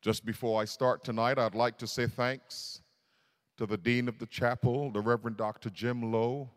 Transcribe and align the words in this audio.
Just 0.00 0.24
before 0.24 0.62
I 0.62 0.64
start 0.64 1.04
tonight, 1.04 1.38
I'd 1.38 1.54
like 1.54 1.76
to 1.78 1.86
say 1.86 2.06
thanks 2.06 2.80
to 3.58 3.66
the 3.66 3.76
Dean 3.76 4.08
of 4.08 4.18
the 4.18 4.24
Chapel, 4.24 4.90
the 4.90 5.00
Reverend 5.00 5.36
Dr. 5.36 5.68
Jim 5.68 6.10
Lo. 6.10 6.48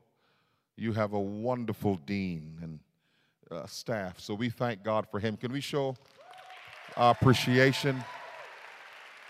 You 0.77 0.93
have 0.93 1.11
a 1.11 1.19
wonderful 1.19 1.95
dean 2.05 2.57
and 2.61 2.79
uh, 3.51 3.65
staff, 3.65 4.17
so 4.17 4.33
we 4.33 4.49
thank 4.49 4.81
God 4.81 5.07
for 5.11 5.19
him. 5.19 5.35
Can 5.35 5.51
we 5.51 5.59
show 5.59 5.97
our 6.95 7.11
appreciation 7.11 8.01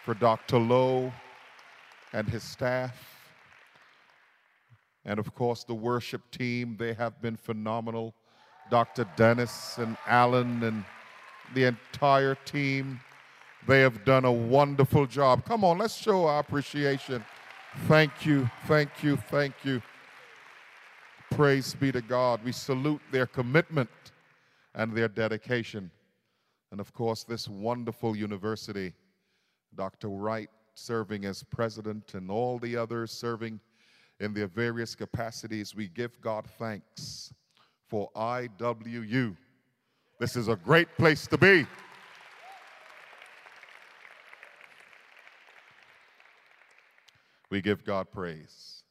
for 0.06 0.14
Dr. 0.14 0.60
Lo 0.60 1.12
and 2.14 2.30
his 2.30 2.44
staff? 2.44 2.96
And 5.06 5.18
of 5.18 5.34
course, 5.34 5.64
the 5.64 5.74
worship 5.74 6.22
team, 6.30 6.76
they 6.78 6.94
have 6.94 7.20
been 7.20 7.36
phenomenal. 7.36 8.14
Dr. 8.70 9.08
Dennis 9.16 9.80
and 9.80 9.98
Alan 10.06 10.62
and 10.62 10.86
the 11.56 11.64
entire 11.64 12.36
team. 12.36 13.00
They 13.66 13.80
have 13.80 14.04
done 14.04 14.26
a 14.26 14.32
wonderful 14.32 15.06
job. 15.06 15.46
Come 15.46 15.64
on, 15.64 15.78
let's 15.78 15.96
show 15.96 16.26
our 16.26 16.40
appreciation. 16.40 17.24
Thank 17.88 18.26
you, 18.26 18.50
thank 18.68 19.02
you, 19.02 19.16
thank 19.16 19.54
you. 19.64 19.82
Praise 21.32 21.74
be 21.74 21.92
to 21.92 22.02
God. 22.02 22.42
We 22.44 22.52
salute 22.52 23.02
their 23.12 23.26
commitment 23.26 23.90
and 24.76 24.94
their 24.94 25.08
dedication. 25.08 25.90
And 26.72 26.82
of 26.82 26.94
course, 26.94 27.24
this 27.24 27.48
wonderful 27.48 28.16
university, 28.16 28.94
Dr. 29.76 30.10
Wright 30.10 30.50
serving 30.76 31.26
as 31.26 31.44
president 31.44 32.16
and 32.16 32.30
all 32.30 32.60
the 32.60 32.76
others 32.76 33.12
serving 33.12 33.60
in 34.20 34.34
their 34.34 34.48
various 34.48 34.94
capacities. 34.94 35.74
We 35.74 35.88
give 35.88 36.20
God 36.20 36.46
thanks 36.60 37.34
for 37.88 38.10
IWU. 38.16 39.38
This 40.20 40.36
is 40.36 40.48
a 40.48 40.56
great 40.56 40.88
place 40.98 41.28
to 41.28 41.38
be. 41.38 41.66
We 47.54 47.62
give 47.62 47.86
God 47.86 48.10
praise. 48.10 48.82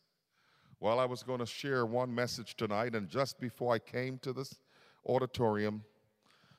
Well, 0.79 1.01
I 1.01 1.05
was 1.05 1.25
going 1.25 1.41
to 1.41 1.47
share 1.47 1.85
one 1.85 2.15
message 2.15 2.57
tonight, 2.57 2.95
and 2.95 3.09
just 3.09 3.41
before 3.41 3.75
I 3.75 3.81
came 3.81 4.19
to 4.19 4.33
this 4.33 4.55
auditorium, 5.05 5.83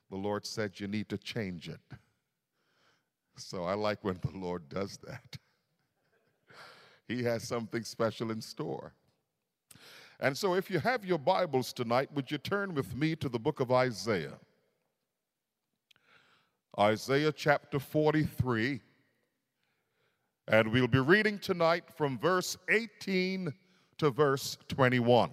the 0.10 0.18
Lord 0.18 0.46
said, 0.46 0.82
You 0.82 0.88
need 0.90 1.08
to 1.08 1.18
change 1.18 1.70
it. 1.70 1.80
So 3.38 3.64
I 3.64 3.76
like 3.76 4.04
when 4.04 4.20
the 4.22 4.38
Lord 4.38 4.68
does 4.68 5.00
that. 5.08 5.38
he 7.08 7.24
has 7.24 7.48
something 7.48 7.86
special 7.86 8.32
in 8.32 8.42
store. 8.42 8.92
And 10.20 10.38
so, 10.38 10.56
if 10.56 10.70
you 10.70 10.80
have 10.80 11.06
your 11.06 11.20
Bibles 11.20 11.72
tonight, 11.72 12.10
would 12.14 12.30
you 12.30 12.38
turn 12.38 12.74
with 12.74 12.94
me 12.98 13.16
to 13.16 13.30
the 13.30 13.40
book 13.40 13.62
of 13.62 13.72
Isaiah? 13.72 14.40
Isaiah 16.78 17.32
chapter 17.32 17.80
43. 17.80 18.82
And 20.48 20.74
we'll 20.74 20.88
be 20.88 21.00
reading 21.00 21.40
tonight 21.40 21.86
from 21.96 22.20
verse 22.20 22.58
18 22.70 23.54
to 23.98 24.10
verse 24.10 24.58
21. 24.68 25.30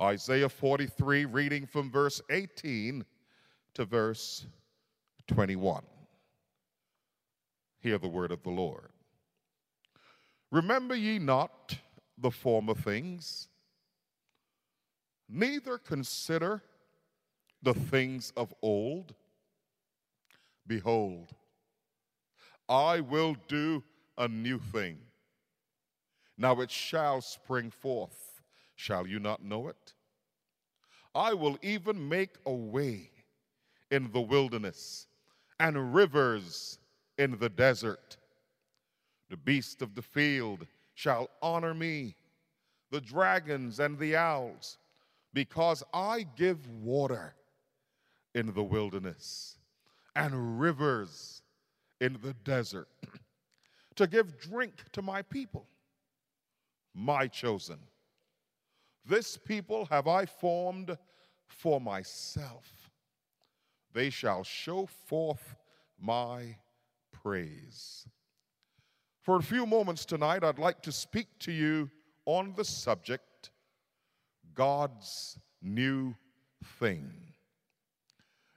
Isaiah 0.00 0.48
43, 0.48 1.24
reading 1.24 1.66
from 1.66 1.90
verse 1.90 2.20
18 2.30 3.04
to 3.74 3.84
verse 3.84 4.46
21. 5.26 5.82
Hear 7.80 7.98
the 7.98 8.06
word 8.06 8.30
of 8.30 8.44
the 8.44 8.50
Lord. 8.50 8.90
Remember 10.52 10.94
ye 10.94 11.18
not 11.18 11.76
the 12.16 12.30
former 12.30 12.74
things, 12.74 13.48
neither 15.28 15.78
consider 15.78 16.62
the 17.60 17.74
things 17.74 18.32
of 18.36 18.54
old. 18.62 19.14
Behold, 20.64 21.34
I 22.68 23.00
will 23.00 23.36
do 23.48 23.82
a 24.16 24.28
new 24.28 24.58
thing. 24.58 24.98
Now 26.36 26.60
it 26.60 26.70
shall 26.70 27.20
spring 27.20 27.70
forth. 27.70 28.42
Shall 28.76 29.06
you 29.06 29.18
not 29.18 29.42
know 29.42 29.68
it? 29.68 29.94
I 31.14 31.34
will 31.34 31.58
even 31.62 32.08
make 32.08 32.36
a 32.46 32.52
way 32.52 33.10
in 33.90 34.12
the 34.12 34.20
wilderness 34.20 35.06
and 35.58 35.94
rivers 35.94 36.78
in 37.16 37.38
the 37.38 37.48
desert. 37.48 38.16
The 39.30 39.36
beasts 39.36 39.82
of 39.82 39.94
the 39.94 40.02
field 40.02 40.66
shall 40.94 41.30
honor 41.42 41.74
me, 41.74 42.14
the 42.90 43.00
dragons 43.00 43.80
and 43.80 43.98
the 43.98 44.16
owls, 44.16 44.78
because 45.34 45.82
I 45.92 46.26
give 46.36 46.68
water 46.68 47.34
in 48.34 48.52
the 48.54 48.62
wilderness 48.62 49.56
and 50.14 50.60
rivers 50.60 51.37
in 52.00 52.18
the 52.22 52.34
desert 52.44 52.88
to 53.96 54.06
give 54.06 54.38
drink 54.38 54.72
to 54.92 55.02
my 55.02 55.22
people, 55.22 55.66
my 56.94 57.26
chosen. 57.26 57.78
This 59.04 59.36
people 59.36 59.86
have 59.86 60.06
I 60.06 60.26
formed 60.26 60.96
for 61.46 61.80
myself. 61.80 62.90
They 63.92 64.10
shall 64.10 64.44
show 64.44 64.86
forth 65.06 65.56
my 65.98 66.56
praise. 67.10 68.06
For 69.22 69.36
a 69.36 69.42
few 69.42 69.66
moments 69.66 70.04
tonight, 70.04 70.44
I'd 70.44 70.58
like 70.58 70.82
to 70.82 70.92
speak 70.92 71.26
to 71.40 71.52
you 71.52 71.90
on 72.26 72.54
the 72.56 72.64
subject 72.64 73.50
God's 74.54 75.38
new 75.62 76.14
thing. 76.78 77.10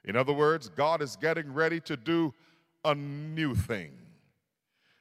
In 0.04 0.16
other 0.16 0.34
words, 0.34 0.70
God 0.70 1.02
is 1.02 1.16
getting 1.16 1.54
ready 1.54 1.80
to 1.82 1.96
do 1.96 2.34
a 2.84 2.96
new 2.96 3.56
thing 3.56 3.92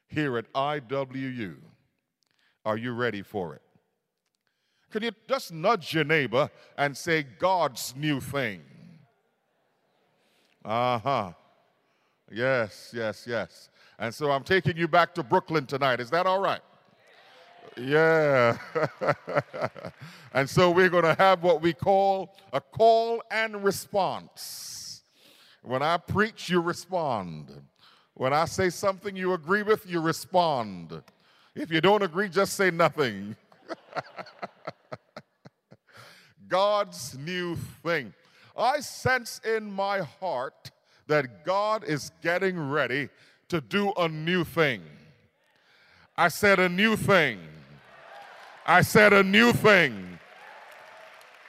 here 0.09 0.37
at 0.39 0.53
IWU. 0.53 1.57
Are 2.65 2.77
you 2.77 2.93
ready 2.93 3.23
for 3.23 3.55
it? 3.55 3.63
Can 4.91 5.03
you 5.05 5.13
just 5.29 5.53
nudge 5.53 5.95
your 5.95 6.05
neighbor 6.05 6.51
and 6.77 6.97
say, 6.97 7.25
God's 7.39 7.95
new 7.97 8.21
thing? 8.21 8.63
Uh 10.65 10.99
huh. 10.99 11.33
Yes, 12.31 12.93
yes, 12.95 13.25
yes. 13.27 13.71
And 13.99 14.15
so 14.15 14.31
I'm 14.31 14.45
taking 14.45 14.77
you 14.77 14.89
back 14.89 15.15
to 15.15 15.23
Brooklyn 15.23 15.67
tonight. 15.67 16.01
Is 16.01 16.11
that 16.11 16.27
all 16.27 16.41
right? 16.41 16.61
Yeah. 17.77 18.59
and 20.35 20.49
so 20.49 20.71
we're 20.71 20.89
going 20.89 21.05
to 21.05 21.15
have 21.15 21.43
what 21.43 21.63
we 21.63 21.73
call 21.73 22.35
a 22.53 22.61
call 22.61 23.23
and 23.31 23.63
response. 23.65 24.80
When 25.63 25.83
I 25.83 25.97
preach, 25.99 26.49
you 26.49 26.61
respond. 26.61 27.51
When 28.15 28.33
I 28.33 28.45
say 28.47 28.71
something 28.71 29.17
you 29.17 29.33
agree 29.33 29.63
with, 29.63 29.89
you 29.89 30.01
respond. 30.01 31.03
If 31.55 31.71
you 31.71 31.81
don't 31.81 32.03
agree, 32.03 32.29
just 32.29 32.55
say 32.55 32.71
nothing. 32.71 33.37
God's 36.49 37.17
new 37.19 37.57
thing. 37.85 38.13
I 38.57 38.81
sense 38.81 39.41
in 39.45 39.71
my 39.71 40.01
heart 40.01 40.71
that 41.07 41.45
God 41.45 41.85
is 41.85 42.11
getting 42.23 42.71
ready 42.71 43.09
to 43.49 43.61
do 43.61 43.93
a 43.97 44.09
new 44.09 44.45
thing. 44.45 44.83
I 46.17 46.29
said 46.29 46.59
a 46.59 46.69
new 46.69 46.97
thing. 46.97 47.39
I 48.67 48.83
said 48.83 49.13
a 49.13 49.23
new 49.23 49.53
thing. 49.53 50.10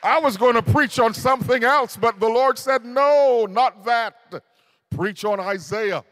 I 0.04 0.20
was 0.20 0.38
going 0.38 0.56
to 0.56 0.64
preach 0.64 1.00
on 1.00 1.14
something 1.14 1.64
else, 1.64 1.96
but 1.96 2.20
the 2.20 2.28
Lord 2.28 2.58
said, 2.58 2.84
no, 2.84 3.46
not 3.50 3.86
that. 3.86 4.44
Preach 4.90 5.24
on 5.24 5.40
Isaiah. 5.40 6.04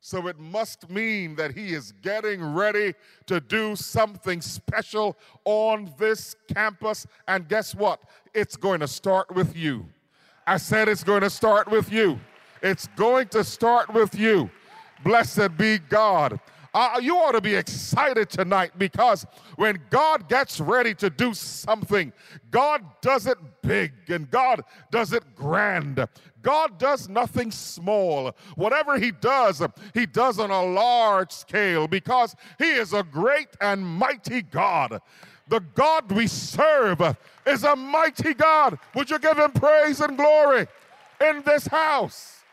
So 0.00 0.28
it 0.28 0.38
must 0.38 0.88
mean 0.88 1.34
that 1.36 1.54
he 1.54 1.74
is 1.74 1.92
getting 2.02 2.54
ready 2.54 2.94
to 3.26 3.40
do 3.40 3.74
something 3.74 4.40
special 4.40 5.18
on 5.44 5.92
this 5.98 6.36
campus. 6.54 7.06
And 7.26 7.48
guess 7.48 7.74
what? 7.74 8.00
It's 8.32 8.56
going 8.56 8.80
to 8.80 8.88
start 8.88 9.34
with 9.34 9.56
you. 9.56 9.86
I 10.46 10.56
said 10.56 10.88
it's 10.88 11.04
going 11.04 11.22
to 11.22 11.30
start 11.30 11.68
with 11.70 11.92
you. 11.92 12.20
It's 12.62 12.86
going 12.96 13.28
to 13.28 13.44
start 13.44 13.92
with 13.92 14.14
you. 14.14 14.48
Blessed 15.04 15.56
be 15.56 15.78
God. 15.78 16.40
Uh, 16.78 17.00
you 17.00 17.16
ought 17.16 17.32
to 17.32 17.40
be 17.40 17.56
excited 17.56 18.30
tonight 18.30 18.70
because 18.78 19.26
when 19.56 19.80
God 19.90 20.28
gets 20.28 20.60
ready 20.60 20.94
to 20.94 21.10
do 21.10 21.34
something, 21.34 22.12
God 22.52 22.84
does 23.00 23.26
it 23.26 23.36
big 23.62 23.92
and 24.06 24.30
God 24.30 24.62
does 24.92 25.12
it 25.12 25.24
grand. 25.34 26.06
God 26.40 26.78
does 26.78 27.08
nothing 27.08 27.50
small. 27.50 28.30
Whatever 28.54 28.96
He 28.96 29.10
does, 29.10 29.60
He 29.92 30.06
does 30.06 30.38
on 30.38 30.52
a 30.52 30.62
large 30.62 31.32
scale 31.32 31.88
because 31.88 32.36
He 32.60 32.70
is 32.70 32.92
a 32.92 33.02
great 33.02 33.48
and 33.60 33.84
mighty 33.84 34.42
God. 34.42 35.00
The 35.48 35.58
God 35.74 36.12
we 36.12 36.28
serve 36.28 37.02
is 37.44 37.64
a 37.64 37.74
mighty 37.74 38.34
God. 38.34 38.78
Would 38.94 39.10
you 39.10 39.18
give 39.18 39.36
Him 39.36 39.50
praise 39.50 40.00
and 40.00 40.16
glory 40.16 40.68
in 41.20 41.42
this 41.44 41.66
house? 41.66 42.44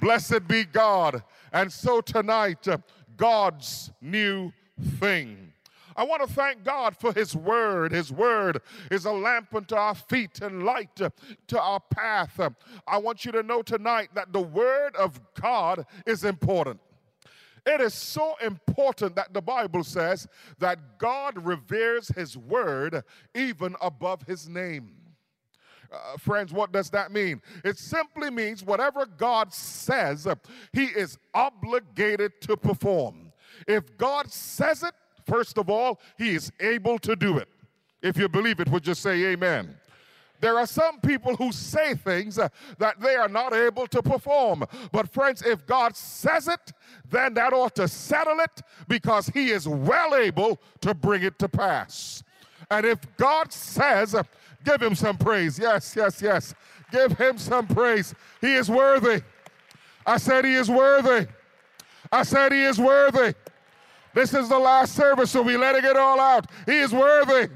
Blessed 0.00 0.48
be 0.48 0.64
God. 0.64 1.22
And 1.56 1.72
so 1.72 2.02
tonight, 2.02 2.68
uh, 2.68 2.76
God's 3.16 3.90
new 4.02 4.52
thing. 5.00 5.54
I 5.96 6.04
want 6.04 6.20
to 6.20 6.30
thank 6.30 6.62
God 6.64 6.94
for 6.94 7.14
His 7.14 7.34
Word. 7.34 7.92
His 7.92 8.12
Word 8.12 8.60
is 8.90 9.06
a 9.06 9.12
lamp 9.12 9.54
unto 9.54 9.74
our 9.74 9.94
feet 9.94 10.42
and 10.42 10.64
light 10.64 10.94
to 10.96 11.58
our 11.58 11.80
path. 11.80 12.38
I 12.86 12.98
want 12.98 13.24
you 13.24 13.32
to 13.32 13.42
know 13.42 13.62
tonight 13.62 14.10
that 14.12 14.34
the 14.34 14.42
Word 14.42 14.96
of 14.96 15.18
God 15.32 15.86
is 16.04 16.24
important. 16.24 16.78
It 17.64 17.80
is 17.80 17.94
so 17.94 18.34
important 18.44 19.16
that 19.16 19.32
the 19.32 19.40
Bible 19.40 19.82
says 19.82 20.28
that 20.58 20.98
God 20.98 21.42
reveres 21.42 22.08
His 22.08 22.36
Word 22.36 23.02
even 23.34 23.76
above 23.80 24.24
His 24.26 24.46
name. 24.46 24.95
Uh, 25.92 26.16
friends, 26.18 26.52
what 26.52 26.72
does 26.72 26.90
that 26.90 27.12
mean? 27.12 27.40
It 27.64 27.78
simply 27.78 28.30
means 28.30 28.64
whatever 28.64 29.06
God 29.06 29.52
says, 29.52 30.26
He 30.72 30.84
is 30.84 31.18
obligated 31.34 32.40
to 32.42 32.56
perform. 32.56 33.32
If 33.66 33.96
God 33.96 34.30
says 34.30 34.82
it, 34.82 34.94
first 35.26 35.58
of 35.58 35.70
all, 35.70 36.00
He 36.18 36.34
is 36.34 36.52
able 36.60 36.98
to 37.00 37.16
do 37.16 37.38
it. 37.38 37.48
If 38.02 38.16
you 38.16 38.28
believe 38.28 38.60
it, 38.60 38.68
would 38.68 38.86
you 38.86 38.94
say 38.94 39.24
amen? 39.26 39.76
There 40.40 40.58
are 40.58 40.66
some 40.66 41.00
people 41.00 41.34
who 41.36 41.50
say 41.52 41.94
things 41.94 42.38
uh, 42.38 42.48
that 42.78 43.00
they 43.00 43.14
are 43.16 43.28
not 43.28 43.54
able 43.54 43.86
to 43.86 44.02
perform. 44.02 44.64
But, 44.92 45.12
friends, 45.12 45.42
if 45.42 45.66
God 45.66 45.96
says 45.96 46.48
it, 46.48 46.72
then 47.08 47.34
that 47.34 47.52
ought 47.52 47.74
to 47.76 47.88
settle 47.88 48.40
it 48.40 48.62
because 48.86 49.28
He 49.28 49.50
is 49.50 49.66
well 49.66 50.14
able 50.14 50.60
to 50.82 50.94
bring 50.94 51.22
it 51.22 51.38
to 51.38 51.48
pass. 51.48 52.22
And 52.70 52.84
if 52.84 52.98
God 53.16 53.52
says, 53.52 54.14
give 54.66 54.82
Him 54.82 54.94
some 54.94 55.16
praise. 55.16 55.58
Yes, 55.58 55.94
yes, 55.96 56.20
yes. 56.20 56.54
Give 56.90 57.16
Him 57.16 57.38
some 57.38 57.66
praise. 57.66 58.14
He 58.40 58.54
is 58.54 58.68
worthy. 58.68 59.22
I 60.04 60.18
said 60.18 60.44
He 60.44 60.54
is 60.54 60.70
worthy. 60.70 61.26
I 62.12 62.22
said 62.22 62.52
He 62.52 62.62
is 62.62 62.78
worthy. 62.78 63.34
This 64.16 64.32
is 64.32 64.48
the 64.48 64.58
last 64.58 64.94
service, 64.94 65.30
so 65.30 65.42
we 65.42 65.58
letting 65.58 65.84
it 65.84 65.96
all 65.96 66.18
out. 66.18 66.50
He 66.64 66.78
is 66.78 66.92
worthy. 66.92 67.52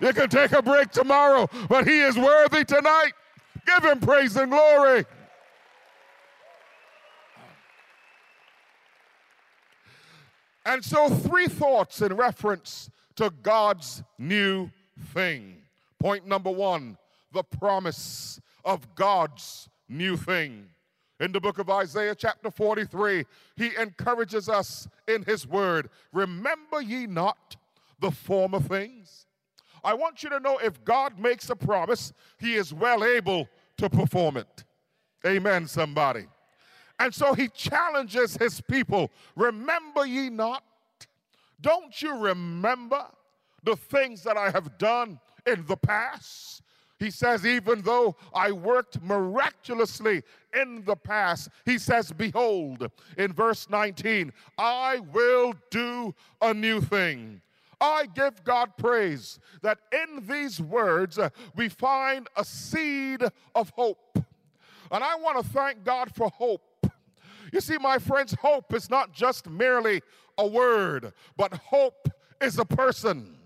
You 0.00 0.12
can 0.12 0.28
take 0.28 0.52
a 0.52 0.62
break 0.62 0.90
tomorrow, 0.90 1.48
but 1.68 1.86
he 1.88 2.00
is 2.00 2.16
worthy 2.16 2.64
tonight. 2.64 3.12
Give 3.66 3.84
him 3.84 3.98
praise 3.98 4.36
and 4.36 4.52
glory. 4.52 5.04
And 10.64 10.84
so, 10.84 11.08
three 11.08 11.48
thoughts 11.48 12.00
in 12.02 12.14
reference 12.14 12.88
to 13.16 13.30
God's 13.42 14.02
new 14.16 14.70
thing. 15.12 15.63
Point 15.98 16.26
number 16.26 16.50
one 16.50 16.98
the 17.32 17.42
promise 17.42 18.40
of 18.64 18.94
God's 18.94 19.68
new 19.88 20.16
thing. 20.16 20.66
In 21.20 21.32
the 21.32 21.40
book 21.40 21.58
of 21.58 21.70
Isaiah, 21.70 22.14
chapter 22.14 22.50
43, 22.50 23.24
he 23.56 23.70
encourages 23.76 24.48
us 24.48 24.88
in 25.06 25.22
his 25.22 25.46
word 25.46 25.90
Remember 26.12 26.80
ye 26.80 27.06
not 27.06 27.56
the 28.00 28.10
former 28.10 28.60
things? 28.60 29.26
I 29.82 29.94
want 29.94 30.22
you 30.22 30.30
to 30.30 30.40
know 30.40 30.58
if 30.58 30.82
God 30.84 31.18
makes 31.18 31.50
a 31.50 31.56
promise, 31.56 32.12
he 32.38 32.54
is 32.54 32.72
well 32.72 33.04
able 33.04 33.48
to 33.76 33.90
perform 33.90 34.38
it. 34.38 34.64
Amen, 35.26 35.66
somebody. 35.66 36.26
And 36.98 37.14
so 37.14 37.34
he 37.34 37.48
challenges 37.48 38.36
his 38.36 38.60
people 38.60 39.10
Remember 39.36 40.06
ye 40.06 40.30
not? 40.30 40.64
Don't 41.60 42.00
you 42.02 42.16
remember 42.16 43.06
the 43.62 43.76
things 43.76 44.22
that 44.24 44.36
I 44.36 44.50
have 44.50 44.76
done 44.78 45.18
in 45.46 45.64
the 45.66 45.76
past? 45.76 46.62
He 46.98 47.10
says, 47.10 47.44
even 47.44 47.82
though 47.82 48.16
I 48.32 48.52
worked 48.52 49.02
miraculously 49.02 50.22
in 50.58 50.84
the 50.84 50.96
past, 50.96 51.48
he 51.64 51.76
says, 51.76 52.12
Behold, 52.12 52.90
in 53.18 53.32
verse 53.32 53.68
19, 53.68 54.32
I 54.56 55.00
will 55.12 55.54
do 55.70 56.14
a 56.40 56.54
new 56.54 56.80
thing. 56.80 57.40
I 57.80 58.06
give 58.14 58.42
God 58.44 58.76
praise 58.78 59.40
that 59.62 59.78
in 59.92 60.26
these 60.26 60.60
words 60.60 61.18
uh, 61.18 61.30
we 61.56 61.68
find 61.68 62.28
a 62.36 62.44
seed 62.44 63.22
of 63.54 63.70
hope. 63.70 64.18
And 64.90 65.02
I 65.02 65.16
want 65.16 65.44
to 65.44 65.52
thank 65.52 65.84
God 65.84 66.14
for 66.14 66.30
hope. 66.30 66.62
You 67.52 67.60
see, 67.60 67.76
my 67.78 67.98
friends, 67.98 68.34
hope 68.40 68.72
is 68.72 68.88
not 68.88 69.12
just 69.12 69.48
merely 69.48 70.00
a 70.38 70.46
word, 70.46 71.12
but 71.36 71.52
hope 71.54 72.08
is 72.40 72.58
a 72.58 72.64
person. 72.64 73.36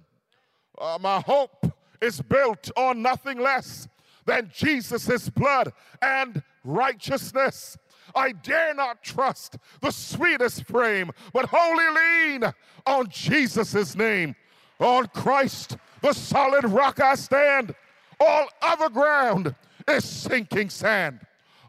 Uh, 0.79 0.99
my 1.01 1.21
hope 1.21 1.73
is 2.01 2.21
built 2.21 2.71
on 2.77 3.03
nothing 3.03 3.39
less 3.39 3.89
than 4.25 4.51
Jesus' 4.55 5.29
blood 5.31 5.73
and 6.03 6.43
righteousness. 6.65 7.77
I 8.15 8.33
dare 8.33 8.75
not 8.75 9.03
trust 9.03 9.57
the 9.81 9.91
sweetest 9.91 10.67
frame, 10.67 11.11
but 11.33 11.47
wholly 11.51 11.89
lean 11.95 12.53
on 12.87 13.09
Jesus' 13.09 13.95
name. 13.95 14.35
On 14.79 15.07
Christ, 15.09 15.77
the 16.03 16.13
solid 16.13 16.65
rock 16.65 17.01
I 17.01 17.15
stand. 17.15 17.75
All 18.21 18.49
other 18.63 18.89
ground 18.89 19.55
is 19.87 20.05
sinking 20.05 20.71
sand. 20.71 21.21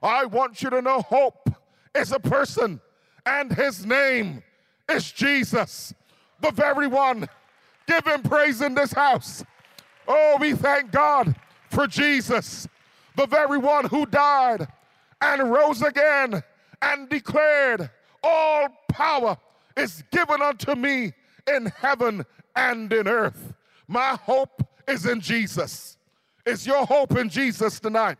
I 0.01 0.25
want 0.25 0.61
you 0.61 0.69
to 0.69 0.81
know 0.81 1.01
hope 1.01 1.49
is 1.95 2.11
a 2.11 2.19
person, 2.19 2.79
and 3.25 3.51
his 3.51 3.85
name 3.85 4.43
is 4.89 5.11
Jesus, 5.11 5.93
the 6.39 6.51
very 6.51 6.87
one. 6.87 7.27
Give 7.87 8.05
him 8.05 8.21
praise 8.21 8.61
in 8.61 8.75
this 8.75 8.93
house. 8.93 9.43
Oh, 10.11 10.37
we 10.39 10.53
thank 10.53 10.91
God 10.91 11.35
for 11.69 11.85
Jesus, 11.85 12.67
the 13.15 13.27
very 13.27 13.59
one 13.59 13.85
who 13.85 14.07
died 14.07 14.67
and 15.21 15.51
rose 15.51 15.83
again 15.83 16.41
and 16.81 17.07
declared, 17.09 17.91
All 18.23 18.69
power 18.87 19.37
is 19.77 20.03
given 20.11 20.41
unto 20.41 20.73
me 20.73 21.13
in 21.47 21.67
heaven 21.67 22.25
and 22.55 22.91
in 22.91 23.07
earth. 23.07 23.53
My 23.87 24.17
hope 24.23 24.63
is 24.87 25.05
in 25.05 25.21
Jesus. 25.21 25.97
Is 26.43 26.65
your 26.65 26.85
hope 26.87 27.15
in 27.15 27.29
Jesus 27.29 27.79
tonight? 27.79 28.17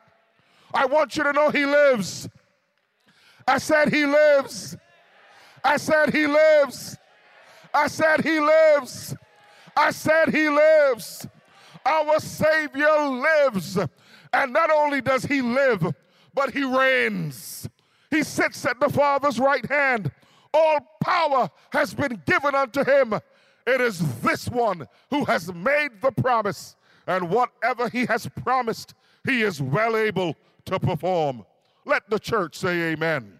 I 0.72 0.86
want 0.86 1.18
you 1.18 1.24
to 1.24 1.34
know 1.34 1.50
He 1.50 1.66
lives. 1.66 2.30
I 3.48 3.58
said 3.58 3.92
He 3.92 4.06
lives. 4.06 4.78
I 5.64 5.78
said 5.78 6.14
He 6.14 6.28
lives. 6.28 6.98
I 7.74 7.88
said 7.88 8.22
He 8.24 8.40
lives. 8.40 9.16
I 9.76 9.90
said 9.90 10.30
He 10.30 10.50
lives. 10.50 11.28
Our 11.86 12.20
Savior 12.20 12.98
lives. 13.00 13.78
And 14.34 14.54
not 14.54 14.70
only 14.72 15.02
does 15.02 15.26
He 15.26 15.42
live, 15.42 15.94
but 16.34 16.52
He 16.52 16.64
reigns. 16.64 17.68
He 18.12 18.24
sits 18.24 18.66
at 18.66 18.80
the 18.80 18.90
Father's 18.90 19.40
right 19.40 19.66
hand. 19.66 20.12
All 20.54 20.80
power 21.02 21.50
has 21.72 21.94
been 21.94 22.22
given 22.26 22.56
unto 22.56 22.84
Him. 22.84 23.14
It 23.68 23.81
is 23.81 24.00
this 24.22 24.50
one 24.50 24.88
who 25.10 25.26
has 25.26 25.54
made 25.54 26.02
the 26.02 26.12
promise, 26.12 26.76
and 27.08 27.30
whatever 27.30 27.90
He 27.90 28.06
has 28.06 28.28
promised, 28.44 28.96
He 29.26 29.42
is 29.42 29.62
well 29.62 29.96
able 29.96 30.36
to 30.66 30.80
perform. 30.80 31.46
Let 31.86 32.10
the 32.10 32.20
church 32.20 32.56
say 32.56 32.92
amen. 32.94 33.40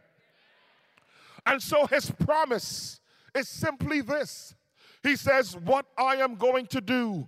And 1.45 1.62
so 1.62 1.88
His 1.88 2.12
promise 2.12 3.00
is 3.36 3.48
simply 3.48 4.01
this 4.01 4.55
He 5.03 5.15
says, 5.15 5.55
What 5.55 5.86
I 5.98 6.17
am 6.17 6.36
going 6.36 6.67
to 6.67 6.81
do 6.81 7.27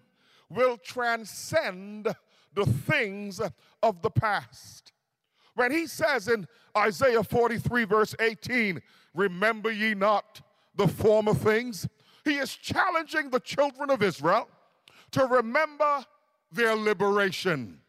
will 0.53 0.77
transcend 0.77 2.13
the 2.53 2.65
things 2.65 3.41
of 3.81 4.01
the 4.01 4.09
past. 4.09 4.91
When 5.55 5.71
he 5.71 5.87
says 5.87 6.27
in 6.27 6.47
Isaiah 6.77 7.23
43, 7.23 7.83
verse 7.85 8.15
18, 8.19 8.81
Remember 9.13 9.71
ye 9.71 9.93
not 9.93 10.41
the 10.75 10.87
former 10.87 11.33
things? 11.33 11.87
He 12.23 12.37
is 12.37 12.55
challenging 12.55 13.29
the 13.29 13.39
children 13.39 13.89
of 13.89 14.01
Israel 14.01 14.47
to 15.11 15.25
remember 15.25 16.05
their 16.51 16.75
liberation. 16.75 17.79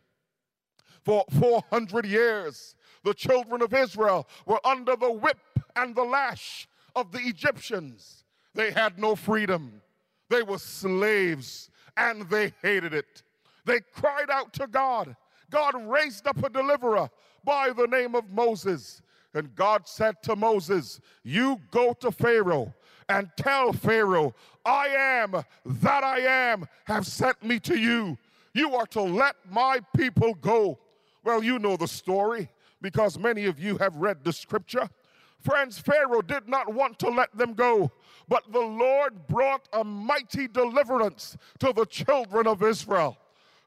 For 1.05 1.25
400 1.39 2.07
years, 2.07 2.75
the 3.05 3.15
children 3.15 3.63
of 3.63 3.75
Israel 3.75 4.29
were 4.47 4.65
under 4.65 4.97
the 4.97 5.11
whip 5.11 5.39
and 5.77 5.95
the 5.95 6.05
lash 6.05 6.69
of 6.95 7.13
the 7.13 7.19
Egyptians. 7.21 8.25
They 8.55 8.71
had 8.71 8.99
no 8.99 9.17
freedom. 9.17 9.83
They 10.29 10.43
were 10.43 10.59
slaves 10.59 11.71
and 11.97 12.29
they 12.29 12.53
hated 12.63 12.95
it. 12.95 13.23
They 13.65 13.81
cried 13.81 14.31
out 14.31 14.53
to 14.55 14.67
God. 14.67 15.15
God 15.51 15.75
raised 15.87 16.27
up 16.27 16.43
a 16.43 16.49
deliverer 16.49 17.11
by 17.45 17.71
the 17.71 17.87
name 17.87 18.15
of 18.15 18.31
Moses. 18.31 19.03
And 19.35 19.55
God 19.55 19.87
said 19.87 20.23
to 20.25 20.37
Moses, 20.37 21.01
You 21.23 21.61
go 21.71 21.93
to 21.95 22.11
Pharaoh 22.11 22.75
and 23.09 23.31
tell 23.37 23.73
Pharaoh, 23.73 24.35
I 24.65 24.89
am 24.89 25.43
that 25.65 26.05
I 26.05 26.21
am, 26.21 26.67
have 26.85 27.07
sent 27.07 27.43
me 27.43 27.59
to 27.61 27.79
you. 27.79 28.19
You 28.55 28.75
are 28.75 28.87
to 28.87 29.03
let 29.03 29.37
my 29.51 29.81
people 29.97 30.35
go. 30.35 30.79
Well, 31.25 31.43
you 31.43 31.59
know 31.59 31.77
the 31.77 31.89
story 31.89 32.49
because 32.81 33.19
many 33.19 33.47
of 33.47 33.59
you 33.59 33.79
have 33.79 33.97
read 33.97 34.25
the 34.25 34.33
scripture. 34.33 34.89
Friends, 35.43 35.79
Pharaoh 35.79 36.23
did 36.23 36.49
not 36.49 36.73
want 36.73 36.99
to 37.01 37.09
let 37.09 37.37
them 37.37 37.55
go, 37.55 37.91
but 38.29 38.51
the 38.53 38.61
Lord 38.61 39.27
brought 39.27 39.69
a 39.73 39.83
mighty 39.83 40.47
deliverance 40.47 41.37
to 41.59 41.73
the 41.73 41.87
children 41.87 42.47
of 42.47 42.63
Israel. 42.63 43.19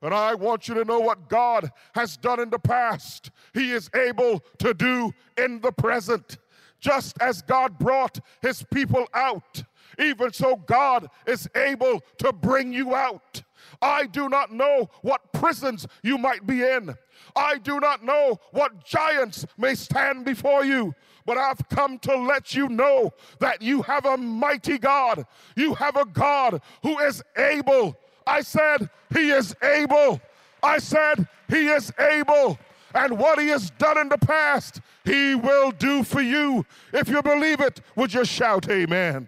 And 0.02 0.14
I 0.14 0.36
want 0.36 0.68
you 0.68 0.76
to 0.76 0.86
know 0.86 1.00
what 1.00 1.30
God 1.30 1.72
has 1.94 2.18
done 2.18 2.40
in 2.40 2.50
the 2.50 2.60
past, 2.60 3.32
He 3.54 3.72
is 3.72 3.90
able 3.94 4.44
to 4.60 4.74
do 4.74 5.14
in 5.38 5.60
the 5.62 5.72
present. 5.72 6.38
Just 6.80 7.20
as 7.22 7.42
God 7.42 7.80
brought 7.80 8.20
His 8.42 8.64
people 8.72 9.08
out 9.14 9.64
Even 10.00 10.34
so, 10.34 10.56
God 10.56 11.08
is 11.26 11.48
able 11.56 12.02
to 12.18 12.34
bring 12.34 12.74
you 12.74 12.96
out. 12.96 13.44
I 13.82 14.06
do 14.06 14.30
not 14.30 14.52
know 14.52 14.90
what 15.02 15.34
prisons 15.34 15.88
you 16.04 16.18
might 16.18 16.46
be 16.46 16.64
in. 16.64 16.96
I 17.36 17.58
do 17.58 17.80
not 17.80 18.04
know 18.04 18.40
what 18.52 18.86
giants 18.86 19.46
may 19.58 19.76
stand 19.76 20.26
before 20.26 20.64
you, 20.64 20.94
but 21.26 21.38
I've 21.38 21.68
come 21.70 22.00
to 22.00 22.16
let 22.16 22.54
you 22.54 22.70
know 22.70 23.14
that 23.40 23.62
you 23.62 23.82
have 23.82 24.06
a 24.06 24.18
mighty 24.18 24.78
God. 24.78 25.26
You 25.56 25.74
have 25.76 25.96
a 25.96 26.06
God 26.06 26.62
who 26.84 27.00
is 27.00 27.24
able. 27.36 27.98
I 28.28 28.42
said, 28.42 28.90
He 29.14 29.32
is 29.32 29.56
able. 29.62 30.22
I 30.62 30.78
said, 30.78 31.28
He 31.50 31.68
is 31.68 31.92
able. 32.00 32.60
And 32.94 33.18
what 33.18 33.40
He 33.40 33.48
has 33.50 33.72
done 33.72 33.98
in 33.98 34.10
the 34.10 34.18
past, 34.18 34.82
He 35.04 35.36
will 35.36 35.72
do 35.72 36.04
for 36.04 36.22
you. 36.22 36.66
If 36.94 37.10
you 37.10 37.22
believe 37.22 37.60
it, 37.60 37.82
would 37.96 38.14
you 38.14 38.24
shout, 38.24 38.70
Amen? 38.70 39.28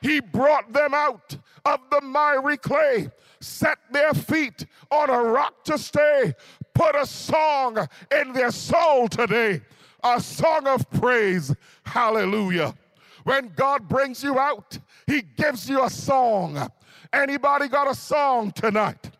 He 0.00 0.20
brought 0.20 0.72
them 0.72 0.94
out 0.94 1.36
of 1.64 1.80
the 1.90 2.00
miry 2.00 2.56
clay, 2.56 3.10
set 3.40 3.78
their 3.90 4.14
feet 4.14 4.66
on 4.90 5.10
a 5.10 5.22
rock 5.22 5.62
to 5.64 5.78
stay, 5.78 6.34
put 6.74 6.96
a 6.96 7.06
song 7.06 7.86
in 8.10 8.32
their 8.32 8.50
soul 8.50 9.08
today, 9.08 9.60
a 10.02 10.20
song 10.20 10.66
of 10.66 10.88
praise. 10.90 11.54
Hallelujah. 11.84 12.74
When 13.24 13.52
God 13.54 13.88
brings 13.88 14.22
you 14.22 14.38
out, 14.38 14.78
He 15.06 15.22
gives 15.22 15.68
you 15.68 15.84
a 15.84 15.90
song. 15.90 16.70
Anybody 17.12 17.68
got 17.68 17.90
a 17.90 17.94
song 17.94 18.52
tonight? 18.52 19.10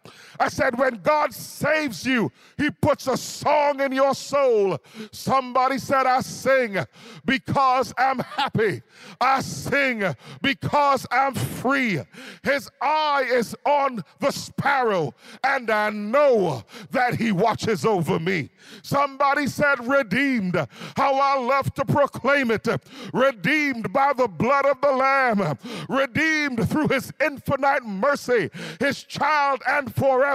I 0.40 0.49
said, 0.49 0.78
when 0.78 0.94
God 1.02 1.35
saves 1.35 2.06
you, 2.06 2.32
He 2.56 2.70
puts 2.70 3.06
a 3.06 3.16
song 3.18 3.80
in 3.80 3.92
your 3.92 4.14
soul. 4.14 4.78
Somebody 5.12 5.76
said, 5.76 6.06
I 6.06 6.23
sing 6.23 6.78
because 7.26 7.92
I'm 7.99 8.20
happy. 8.20 8.80
I 9.20 9.42
sing 9.42 10.02
because 10.40 11.06
I'm 11.11 11.35
free. 11.35 12.00
His 12.42 12.70
eye 12.80 13.28
is 13.30 13.54
on 13.66 14.02
the 14.20 14.30
sparrow, 14.30 15.14
and 15.44 15.68
I 15.68 15.90
know 15.90 16.64
that 16.90 17.16
He 17.16 17.32
watches 17.32 17.85
over 17.85 18.18
me. 18.18 18.49
Somebody 18.82 19.47
said, 19.47 19.87
redeemed. 19.87 20.56
How 20.97 21.16
I 21.16 21.38
love 21.38 21.75
to 21.75 21.85
proclaim 21.85 22.50
it. 22.50 22.66
Redeemed 23.12 23.92
by 23.92 24.14
the 24.14 24.28
blood 24.28 24.64
of 24.64 24.80
the 24.80 24.92
Lamb, 24.92 25.59
redeemed 25.90 26.66
through 26.70 26.88
His 26.88 27.12
infinite 27.23 27.85
mercy, 27.85 28.49
His 28.80 29.04
child 29.04 29.61
and 29.68 29.94
forever 29.94 30.29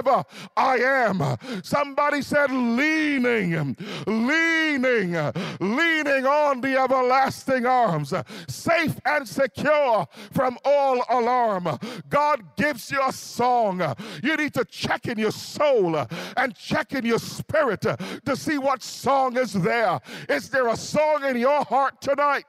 I 0.56 0.76
am. 0.78 1.36
Somebody 1.62 2.22
said, 2.22 2.50
leaning, 2.50 3.76
leaning, 4.06 5.12
leaning 5.60 6.26
on 6.26 6.60
the 6.60 6.76
everlasting 6.76 7.66
arms, 7.66 8.12
safe 8.48 8.98
and 9.04 9.26
secure 9.26 10.06
from 10.32 10.58
all 10.64 11.04
alarm. 11.08 11.78
God 12.08 12.56
gives 12.56 12.90
you 12.90 13.00
a 13.06 13.12
song. 13.12 13.82
You 14.22 14.36
need 14.36 14.54
to 14.54 14.64
check 14.64 15.06
in 15.06 15.18
your 15.18 15.32
soul 15.32 15.96
and 16.36 16.54
check 16.54 16.92
in 16.92 17.04
your 17.04 17.18
spirit 17.18 17.80
to 17.80 18.36
see 18.36 18.58
what 18.58 18.82
song 18.82 19.36
is 19.36 19.52
there. 19.52 20.00
Is 20.28 20.50
there 20.50 20.68
a 20.68 20.76
song 20.76 21.24
in 21.24 21.36
your 21.36 21.64
heart 21.64 22.00
tonight? 22.00 22.44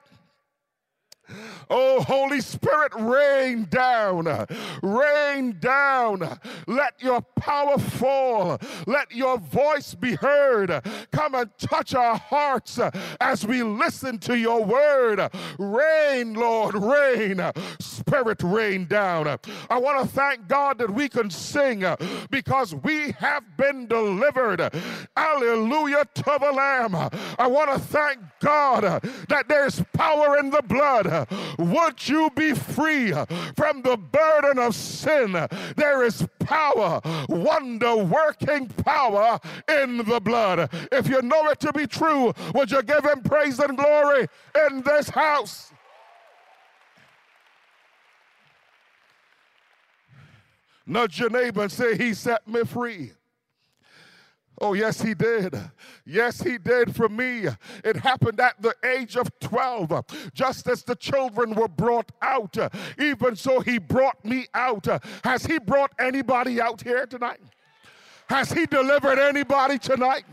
Oh, 1.69 2.01
Holy 2.01 2.41
Spirit, 2.41 2.93
rain 2.97 3.67
down, 3.69 4.45
rain 4.81 5.57
down. 5.59 6.39
Let 6.67 7.01
your 7.01 7.21
power 7.35 7.77
fall. 7.77 8.59
Let 8.85 9.11
your 9.11 9.37
voice 9.37 9.93
be 9.95 10.15
heard. 10.15 10.81
Come 11.11 11.35
and 11.35 11.49
touch 11.57 11.93
our 11.93 12.17
hearts 12.17 12.79
as 13.19 13.45
we 13.45 13.63
listen 13.63 14.19
to 14.19 14.37
your 14.37 14.63
word. 14.63 15.29
Rain, 15.59 16.33
Lord, 16.33 16.75
rain. 16.75 17.41
Spirit, 17.79 18.41
rain 18.43 18.85
down. 18.85 19.37
I 19.69 19.77
want 19.77 20.01
to 20.01 20.07
thank 20.07 20.47
God 20.47 20.77
that 20.77 20.93
we 20.93 21.09
can 21.09 21.29
sing 21.29 21.83
because 22.29 22.73
we 22.75 23.11
have 23.11 23.43
been 23.57 23.87
delivered. 23.87 24.71
Hallelujah 25.15 26.05
to 26.13 26.37
the 26.39 26.51
Lamb. 26.51 26.95
I 27.37 27.47
want 27.47 27.73
to 27.73 27.79
thank 27.79 28.19
God 28.39 29.01
that 29.29 29.47
there's 29.47 29.83
power 29.93 30.37
in 30.37 30.49
the 30.49 30.61
blood. 30.61 31.16
Would 31.57 32.07
you 32.07 32.29
be 32.35 32.53
free 32.53 33.11
from 33.55 33.81
the 33.81 33.97
burden 33.97 34.59
of 34.59 34.75
sin? 34.75 35.33
There 35.75 36.03
is 36.03 36.27
power, 36.39 37.01
wonder 37.29 37.95
working 37.95 38.67
power 38.67 39.39
in 39.67 39.97
the 39.97 40.19
blood. 40.19 40.69
If 40.91 41.07
you 41.07 41.21
know 41.21 41.49
it 41.49 41.59
to 41.61 41.73
be 41.73 41.87
true, 41.87 42.33
would 42.53 42.71
you 42.71 42.81
give 42.83 43.05
him 43.05 43.21
praise 43.21 43.59
and 43.59 43.77
glory 43.77 44.27
in 44.67 44.81
this 44.81 45.09
house? 45.09 45.71
Nudge 50.85 51.19
your 51.19 51.29
neighbor 51.29 51.63
and 51.63 51.71
say, 51.71 51.97
He 51.97 52.13
set 52.13 52.47
me 52.47 52.63
free. 52.63 53.11
Oh, 54.59 54.73
yes, 54.73 55.01
he 55.01 55.13
did. 55.13 55.55
Yes, 56.05 56.41
he 56.41 56.57
did 56.57 56.95
for 56.95 57.07
me. 57.09 57.47
It 57.83 57.97
happened 57.97 58.39
at 58.39 58.59
the 58.61 58.73
age 58.83 59.15
of 59.15 59.29
12, 59.39 60.31
just 60.33 60.67
as 60.67 60.83
the 60.83 60.95
children 60.95 61.53
were 61.53 61.67
brought 61.67 62.11
out. 62.21 62.57
Even 62.99 63.35
so, 63.35 63.59
he 63.59 63.77
brought 63.77 64.23
me 64.25 64.47
out. 64.55 64.87
Has 65.23 65.45
he 65.45 65.59
brought 65.59 65.91
anybody 65.99 66.59
out 66.59 66.81
here 66.81 67.05
tonight? 67.05 67.41
Has 68.29 68.51
he 68.51 68.65
delivered 68.65 69.19
anybody 69.19 69.77
tonight? 69.77 70.25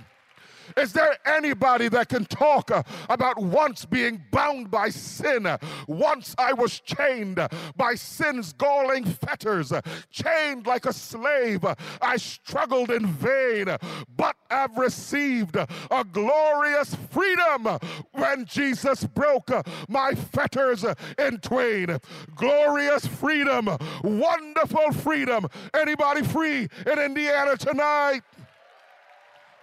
Is 0.77 0.93
there 0.93 1.17
anybody 1.25 1.89
that 1.89 2.09
can 2.09 2.25
talk 2.25 2.71
uh, 2.71 2.83
about 3.09 3.39
once 3.39 3.85
being 3.85 4.23
bound 4.31 4.71
by 4.71 4.89
sin? 4.91 5.47
Once 5.87 6.35
I 6.39 6.53
was 6.53 6.81
chained 6.81 7.41
by 7.77 7.95
sin's 7.95 8.53
galling 8.53 9.05
fetters, 9.05 9.73
chained 10.11 10.67
like 10.67 10.87
a 10.87 10.93
slave. 10.93 11.65
I 12.01 12.17
struggled 12.17 12.91
in 12.91 13.07
vain, 13.07 13.77
but 14.17 14.37
I've 14.51 14.77
received 14.77 15.57
a 15.57 16.05
glorious 16.13 16.97
freedom 17.11 17.79
when 18.13 18.45
Jesus 18.45 19.05
broke 19.05 19.51
my 19.89 20.13
fetters 20.15 20.85
in 21.19 21.39
twain. 21.39 21.99
Glorious 22.35 23.07
freedom, 23.07 23.69
wonderful 24.03 24.93
freedom. 24.93 25.47
Anybody 25.75 26.23
free 26.23 26.69
in 26.87 26.99
Indiana 26.99 27.57
tonight? 27.57 28.23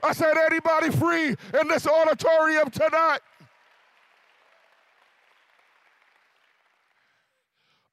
I 0.03 0.13
said, 0.13 0.36
anybody 0.38 0.89
free 0.89 1.27
in 1.29 1.67
this 1.67 1.88
auditorium 1.88 2.70
tonight? 2.72 3.20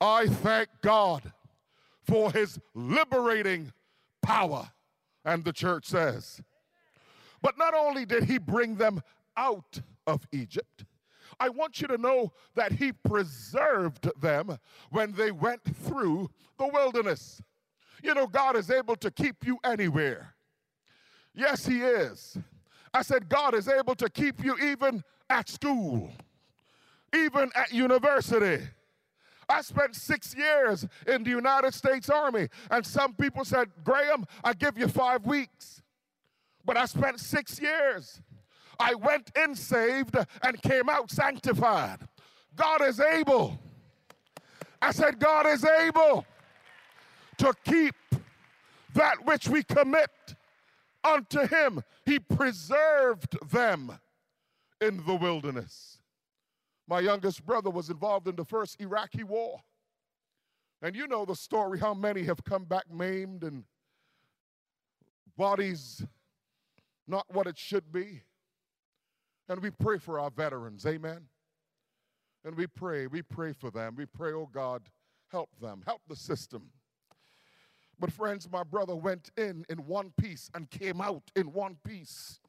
I 0.00 0.26
thank 0.26 0.68
God 0.80 1.32
for 2.04 2.32
his 2.32 2.58
liberating 2.74 3.72
power. 4.22 4.70
And 5.24 5.44
the 5.44 5.52
church 5.52 5.86
says, 5.86 6.40
but 7.42 7.58
not 7.58 7.74
only 7.74 8.06
did 8.06 8.24
he 8.24 8.38
bring 8.38 8.76
them 8.76 9.02
out 9.36 9.80
of 10.06 10.26
Egypt, 10.32 10.84
I 11.38 11.50
want 11.50 11.80
you 11.80 11.88
to 11.88 11.98
know 11.98 12.32
that 12.54 12.72
he 12.72 12.92
preserved 12.92 14.10
them 14.20 14.58
when 14.90 15.12
they 15.12 15.30
went 15.30 15.62
through 15.84 16.30
the 16.58 16.66
wilderness. 16.66 17.42
You 18.02 18.14
know, 18.14 18.26
God 18.26 18.56
is 18.56 18.70
able 18.70 18.96
to 18.96 19.10
keep 19.10 19.46
you 19.46 19.58
anywhere. 19.64 20.34
Yes, 21.34 21.66
He 21.66 21.80
is. 21.80 22.36
I 22.92 23.02
said, 23.02 23.28
God 23.28 23.54
is 23.54 23.68
able 23.68 23.94
to 23.96 24.08
keep 24.08 24.42
you 24.44 24.56
even 24.58 25.04
at 25.28 25.48
school, 25.48 26.10
even 27.14 27.50
at 27.54 27.72
university. 27.72 28.64
I 29.48 29.62
spent 29.62 29.94
six 29.96 30.34
years 30.36 30.86
in 31.06 31.24
the 31.24 31.30
United 31.30 31.72
States 31.72 32.10
Army, 32.10 32.48
and 32.70 32.84
some 32.84 33.14
people 33.14 33.44
said, 33.44 33.68
Graham, 33.82 34.26
I 34.44 34.52
give 34.52 34.76
you 34.76 34.88
five 34.88 35.24
weeks. 35.24 35.82
But 36.64 36.76
I 36.76 36.84
spent 36.84 37.18
six 37.18 37.60
years. 37.60 38.20
I 38.78 38.94
went 38.94 39.30
in 39.36 39.54
saved 39.54 40.16
and 40.42 40.62
came 40.62 40.88
out 40.88 41.10
sanctified. 41.10 42.00
God 42.56 42.82
is 42.82 43.00
able. 43.00 43.58
I 44.82 44.92
said, 44.92 45.18
God 45.18 45.46
is 45.46 45.64
able 45.64 46.26
to 47.38 47.54
keep 47.64 47.94
that 48.94 49.24
which 49.24 49.48
we 49.48 49.62
commit 49.62 50.10
unto 51.04 51.46
him. 51.46 51.82
He 52.04 52.18
preserved 52.18 53.36
them 53.50 53.98
in 54.80 55.04
the 55.06 55.14
wilderness. 55.14 55.98
My 56.88 57.00
youngest 57.00 57.44
brother 57.44 57.70
was 57.70 57.90
involved 57.90 58.28
in 58.28 58.36
the 58.36 58.44
first 58.44 58.80
Iraqi 58.80 59.24
war. 59.24 59.60
And 60.80 60.94
you 60.94 61.06
know 61.06 61.24
the 61.24 61.34
story 61.34 61.78
how 61.78 61.92
many 61.92 62.22
have 62.24 62.44
come 62.44 62.64
back 62.64 62.90
maimed 62.90 63.42
and 63.42 63.64
bodies 65.36 66.04
not 67.06 67.26
what 67.32 67.46
it 67.46 67.58
should 67.58 67.90
be. 67.92 68.22
And 69.48 69.60
we 69.60 69.70
pray 69.70 69.98
for 69.98 70.20
our 70.20 70.30
veterans, 70.30 70.84
amen. 70.86 71.28
And 72.44 72.54
we 72.54 72.66
pray, 72.66 73.06
we 73.06 73.22
pray 73.22 73.52
for 73.52 73.70
them. 73.70 73.94
We 73.96 74.06
pray, 74.06 74.32
oh 74.32 74.48
God, 74.52 74.82
help 75.30 75.50
them, 75.60 75.82
help 75.86 76.02
the 76.08 76.16
system. 76.16 76.70
But, 78.00 78.12
friends, 78.12 78.48
my 78.50 78.62
brother 78.62 78.94
went 78.94 79.30
in 79.36 79.64
in 79.68 79.78
one 79.78 80.12
piece 80.16 80.50
and 80.54 80.70
came 80.70 81.00
out 81.00 81.30
in 81.34 81.52
one 81.52 81.76
piece 81.84 82.40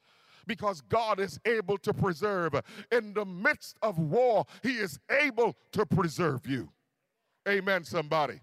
because 0.45 0.81
God 0.81 1.19
is 1.19 1.39
able 1.45 1.77
to 1.79 1.93
preserve. 1.93 2.55
In 2.91 3.13
the 3.13 3.25
midst 3.25 3.77
of 3.81 3.97
war, 3.97 4.45
He 4.63 4.73
is 4.73 4.99
able 5.09 5.55
to 5.71 5.85
preserve 5.85 6.45
you. 6.45 6.69
Amen, 7.47 7.83
somebody. 7.83 8.41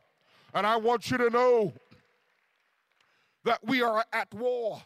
And 0.55 0.67
I 0.67 0.77
want 0.77 1.11
you 1.11 1.19
to 1.19 1.31
know 1.31 1.73
that 3.45 3.61
we 3.65 3.83
are 3.83 4.05
at 4.13 4.33
war. 4.35 4.83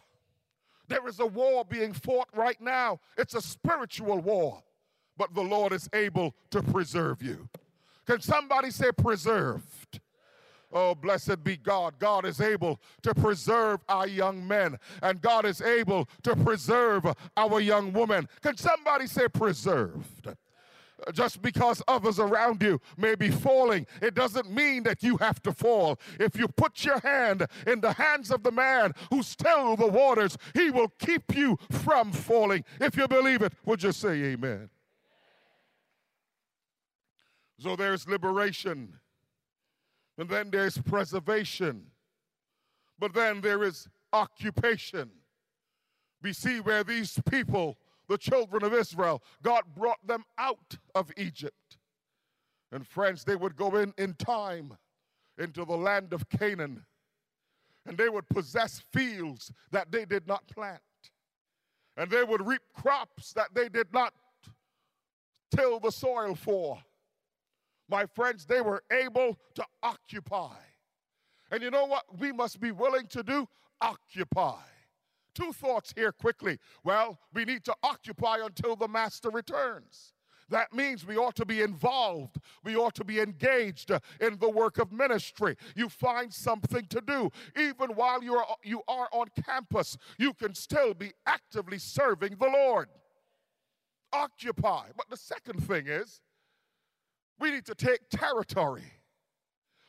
There 0.88 1.06
is 1.06 1.20
a 1.20 1.26
war 1.26 1.64
being 1.64 1.92
fought 1.92 2.28
right 2.34 2.60
now. 2.60 3.00
It's 3.16 3.34
a 3.34 3.40
spiritual 3.40 4.18
war, 4.18 4.62
but 5.16 5.34
the 5.34 5.42
Lord 5.42 5.72
is 5.72 5.88
able 5.92 6.34
to 6.50 6.62
preserve 6.62 7.22
you. 7.22 7.48
Can 8.06 8.20
somebody 8.20 8.70
say 8.70 8.90
preserved? 8.92 9.79
Oh, 10.72 10.94
blessed 10.94 11.42
be 11.42 11.56
God. 11.56 11.98
God 11.98 12.24
is 12.24 12.40
able 12.40 12.80
to 13.02 13.14
preserve 13.14 13.80
our 13.88 14.06
young 14.06 14.46
men, 14.46 14.78
and 15.02 15.20
God 15.20 15.44
is 15.44 15.60
able 15.60 16.08
to 16.22 16.36
preserve 16.36 17.06
our 17.36 17.60
young 17.60 17.92
women. 17.92 18.28
Can 18.40 18.56
somebody 18.56 19.06
say 19.06 19.26
preserved? 19.28 20.28
Just 21.12 21.40
because 21.40 21.82
others 21.88 22.18
around 22.18 22.62
you 22.62 22.80
may 22.96 23.14
be 23.14 23.30
falling, 23.30 23.86
it 24.02 24.14
doesn't 24.14 24.50
mean 24.50 24.82
that 24.82 25.02
you 25.02 25.16
have 25.16 25.42
to 25.42 25.52
fall. 25.52 25.98
If 26.18 26.36
you 26.36 26.46
put 26.46 26.84
your 26.84 27.00
hand 27.00 27.46
in 27.66 27.80
the 27.80 27.94
hands 27.94 28.30
of 28.30 28.42
the 28.42 28.52
man 28.52 28.92
who 29.10 29.22
still 29.22 29.76
the 29.76 29.86
waters, 29.86 30.36
he 30.54 30.70
will 30.70 30.92
keep 30.98 31.34
you 31.34 31.58
from 31.70 32.12
falling. 32.12 32.64
If 32.80 32.96
you 32.96 33.08
believe 33.08 33.42
it, 33.42 33.54
would 33.64 33.82
you 33.82 33.92
say 33.92 34.10
amen? 34.10 34.68
So 37.58 37.76
there's 37.76 38.06
liberation, 38.06 38.94
and 40.20 40.28
then 40.28 40.50
there's 40.50 40.76
preservation, 40.76 41.86
but 42.98 43.14
then 43.14 43.40
there 43.40 43.64
is 43.64 43.88
occupation. 44.12 45.10
We 46.22 46.34
see 46.34 46.60
where 46.60 46.84
these 46.84 47.18
people 47.30 47.78
the 48.06 48.18
children 48.18 48.62
of 48.64 48.74
Israel. 48.74 49.22
God 49.42 49.62
brought 49.74 50.04
them 50.06 50.24
out 50.36 50.76
of 50.94 51.10
Egypt. 51.16 51.78
And 52.72 52.86
friends, 52.86 53.24
they 53.24 53.36
would 53.36 53.56
go 53.56 53.76
in 53.76 53.94
in 53.96 54.14
time 54.14 54.76
into 55.38 55.64
the 55.64 55.76
land 55.76 56.12
of 56.12 56.28
Canaan 56.28 56.84
and 57.86 57.96
they 57.96 58.10
would 58.10 58.28
possess 58.28 58.82
fields 58.92 59.50
that 59.70 59.90
they 59.90 60.04
did 60.04 60.26
not 60.26 60.46
plant. 60.48 60.80
And 61.96 62.10
they 62.10 62.24
would 62.24 62.46
reap 62.46 62.62
crops 62.74 63.32
that 63.32 63.54
they 63.54 63.70
did 63.70 63.92
not 63.92 64.12
till 65.54 65.80
the 65.80 65.90
soil 65.90 66.34
for. 66.34 66.78
My 67.90 68.06
friends, 68.06 68.46
they 68.46 68.60
were 68.60 68.82
able 68.92 69.36
to 69.54 69.64
occupy. 69.82 70.54
And 71.50 71.62
you 71.62 71.70
know 71.70 71.86
what 71.86 72.04
we 72.18 72.30
must 72.32 72.60
be 72.60 72.70
willing 72.70 73.06
to 73.08 73.22
do? 73.22 73.48
Occupy. 73.80 74.62
Two 75.34 75.52
thoughts 75.52 75.92
here 75.96 76.12
quickly. 76.12 76.58
Well, 76.84 77.18
we 77.34 77.44
need 77.44 77.64
to 77.64 77.74
occupy 77.82 78.38
until 78.44 78.76
the 78.76 78.88
master 78.88 79.30
returns. 79.30 80.14
That 80.50 80.72
means 80.72 81.06
we 81.06 81.16
ought 81.16 81.36
to 81.36 81.46
be 81.46 81.62
involved. 81.62 82.36
We 82.64 82.76
ought 82.76 82.94
to 82.96 83.04
be 83.04 83.20
engaged 83.20 83.90
in 84.20 84.38
the 84.38 84.50
work 84.50 84.78
of 84.78 84.90
ministry. 84.92 85.56
You 85.76 85.88
find 85.88 86.32
something 86.32 86.86
to 86.86 87.00
do. 87.00 87.30
Even 87.56 87.90
while 87.94 88.22
you're, 88.22 88.44
you 88.64 88.82
are 88.88 89.08
on 89.12 89.28
campus, 89.46 89.96
you 90.18 90.34
can 90.34 90.54
still 90.54 90.92
be 90.92 91.12
actively 91.26 91.78
serving 91.78 92.36
the 92.40 92.48
Lord. 92.48 92.88
Occupy. 94.12 94.88
But 94.96 95.08
the 95.08 95.16
second 95.16 95.64
thing 95.66 95.86
is, 95.86 96.20
we 97.40 97.50
need 97.50 97.64
to 97.66 97.74
take 97.74 98.08
territory. 98.10 98.92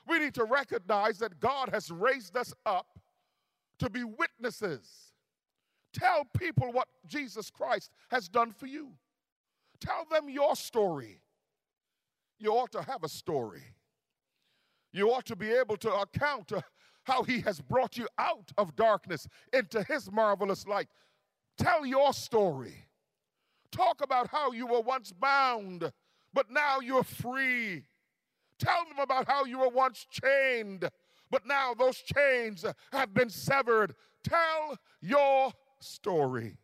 We 0.08 0.20
need 0.20 0.34
to 0.36 0.46
recognize 0.46 1.20
that 1.20 1.40
God 1.40 1.70
has 1.70 1.92
raised 1.92 2.36
us 2.36 2.54
up 2.66 3.00
to 3.80 3.90
be 3.90 4.04
witnesses 4.04 5.12
Tell 5.94 6.24
people 6.38 6.72
what 6.72 6.88
Jesus 7.06 7.50
Christ 7.50 7.92
has 8.10 8.30
done 8.30 8.52
for 8.52 8.66
you. 8.66 8.92
Tell 9.80 10.06
them 10.10 10.30
your 10.30 10.56
story. 10.56 11.22
You 12.40 12.52
ought 12.54 12.72
to 12.72 12.82
have 12.82 13.04
a 13.04 13.10
story. 13.10 13.64
You 14.94 15.12
ought 15.12 15.26
to 15.26 15.36
be 15.36 15.52
able 15.52 15.78
to 15.78 15.94
account 15.94 16.52
how 17.04 17.24
he 17.24 17.42
has 17.42 17.60
brought 17.62 17.98
you 17.98 18.08
out 18.18 18.52
of 18.58 18.76
darkness 18.76 19.28
into 19.52 19.84
his 19.84 20.12
marvelous 20.12 20.68
light. 20.68 20.88
Tell 21.58 21.86
your 21.86 22.14
story. 22.14 22.88
Talk 23.72 24.02
about 24.04 24.28
how 24.28 24.52
you 24.52 24.68
were 24.68 24.82
once 24.82 25.12
bound, 25.12 25.92
but 26.34 26.50
now 26.50 26.80
you're 26.80 27.04
free. 27.04 27.84
Tell 28.60 28.86
them 28.86 29.00
about 29.00 29.28
how 29.28 29.46
you 29.46 29.60
were 29.60 29.70
once 29.70 30.06
chained, 30.10 30.90
but 31.30 31.46
now 31.46 31.74
those 31.74 31.98
chains 31.98 32.66
have 32.92 33.14
been 33.14 33.30
severed. 33.30 33.96
Tell 34.24 34.78
your 35.02 35.52
story 35.80 36.58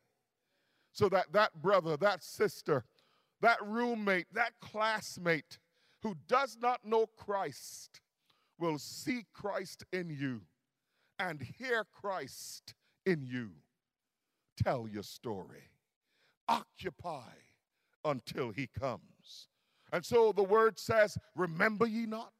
so 0.92 1.10
that 1.10 1.32
that 1.34 1.62
brother, 1.62 1.98
that 1.98 2.24
sister, 2.24 2.84
that 3.42 3.58
roommate, 3.66 4.28
that 4.34 4.54
classmate 4.62 5.58
who 6.04 6.16
does 6.28 6.58
not 6.62 6.86
know 6.86 7.08
Christ 7.18 8.02
will 8.60 8.78
see 8.78 9.26
Christ 9.34 9.84
in 9.92 10.10
you 10.10 10.42
and 11.20 11.42
hear 11.42 11.84
Christ 11.84 12.74
in 13.06 13.24
you. 13.24 13.50
Tell 14.64 14.88
your 14.88 15.04
story. 15.04 15.70
Occupy 16.48 17.34
until 18.06 18.52
he 18.52 18.68
comes. 18.68 19.02
And 19.92 20.06
so 20.06 20.32
the 20.32 20.44
word 20.44 20.80
says, 20.80 21.18
Remember 21.36 21.86
ye 21.86 22.06
not? 22.06 22.32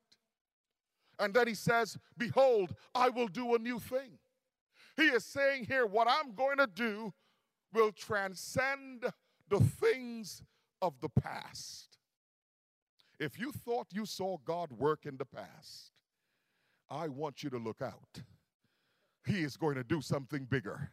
And 1.20 1.34
then 1.34 1.48
he 1.48 1.56
says, 1.56 1.98
Behold, 2.18 2.76
I 2.94 3.10
will 3.10 3.28
do 3.28 3.56
a 3.56 3.60
new 3.60 3.80
thing. 3.80 4.20
He 4.96 5.04
is 5.04 5.26
saying 5.26 5.66
here, 5.66 5.86
what 5.86 6.08
I'm 6.10 6.34
going 6.34 6.58
to 6.58 6.68
do 6.68 7.14
will 7.74 7.92
transcend 7.92 9.06
the 9.50 9.60
things 9.60 10.42
of 10.82 11.00
the 11.02 11.10
past. 11.10 11.98
If 13.20 13.40
you 13.40 13.52
thought 13.52 13.88
you 13.92 14.06
saw 14.06 14.38
God 14.46 14.72
work 14.72 15.06
in 15.06 15.18
the 15.18 15.26
past, 15.26 15.92
I 16.90 17.08
want 17.08 17.44
you 17.44 17.50
to 17.52 17.58
look 17.58 17.82
out. 17.82 18.22
He 19.26 19.44
is 19.44 19.58
going 19.58 19.76
to 19.76 19.84
do 19.84 20.02
something 20.02 20.46
bigger. 20.46 20.92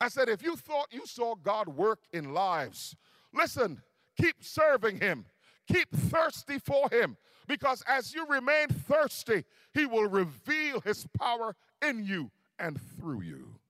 I 0.00 0.08
said, 0.08 0.28
if 0.28 0.42
you 0.42 0.56
thought 0.56 0.88
you 0.90 1.06
saw 1.06 1.34
God 1.34 1.68
work 1.68 2.00
in 2.12 2.34
lives, 2.34 2.94
listen, 3.32 3.82
keep 4.20 4.36
serving 4.40 5.00
Him, 5.00 5.26
keep 5.66 5.94
thirsty 5.94 6.58
for 6.58 6.88
Him, 6.90 7.16
because 7.46 7.82
as 7.86 8.14
you 8.14 8.26
remain 8.26 8.68
thirsty, 8.68 9.44
He 9.74 9.86
will 9.86 10.08
reveal 10.08 10.80
His 10.80 11.06
power 11.18 11.54
in 11.86 12.04
you 12.04 12.30
and 12.58 12.80
through 12.98 13.22
you. 13.22 13.60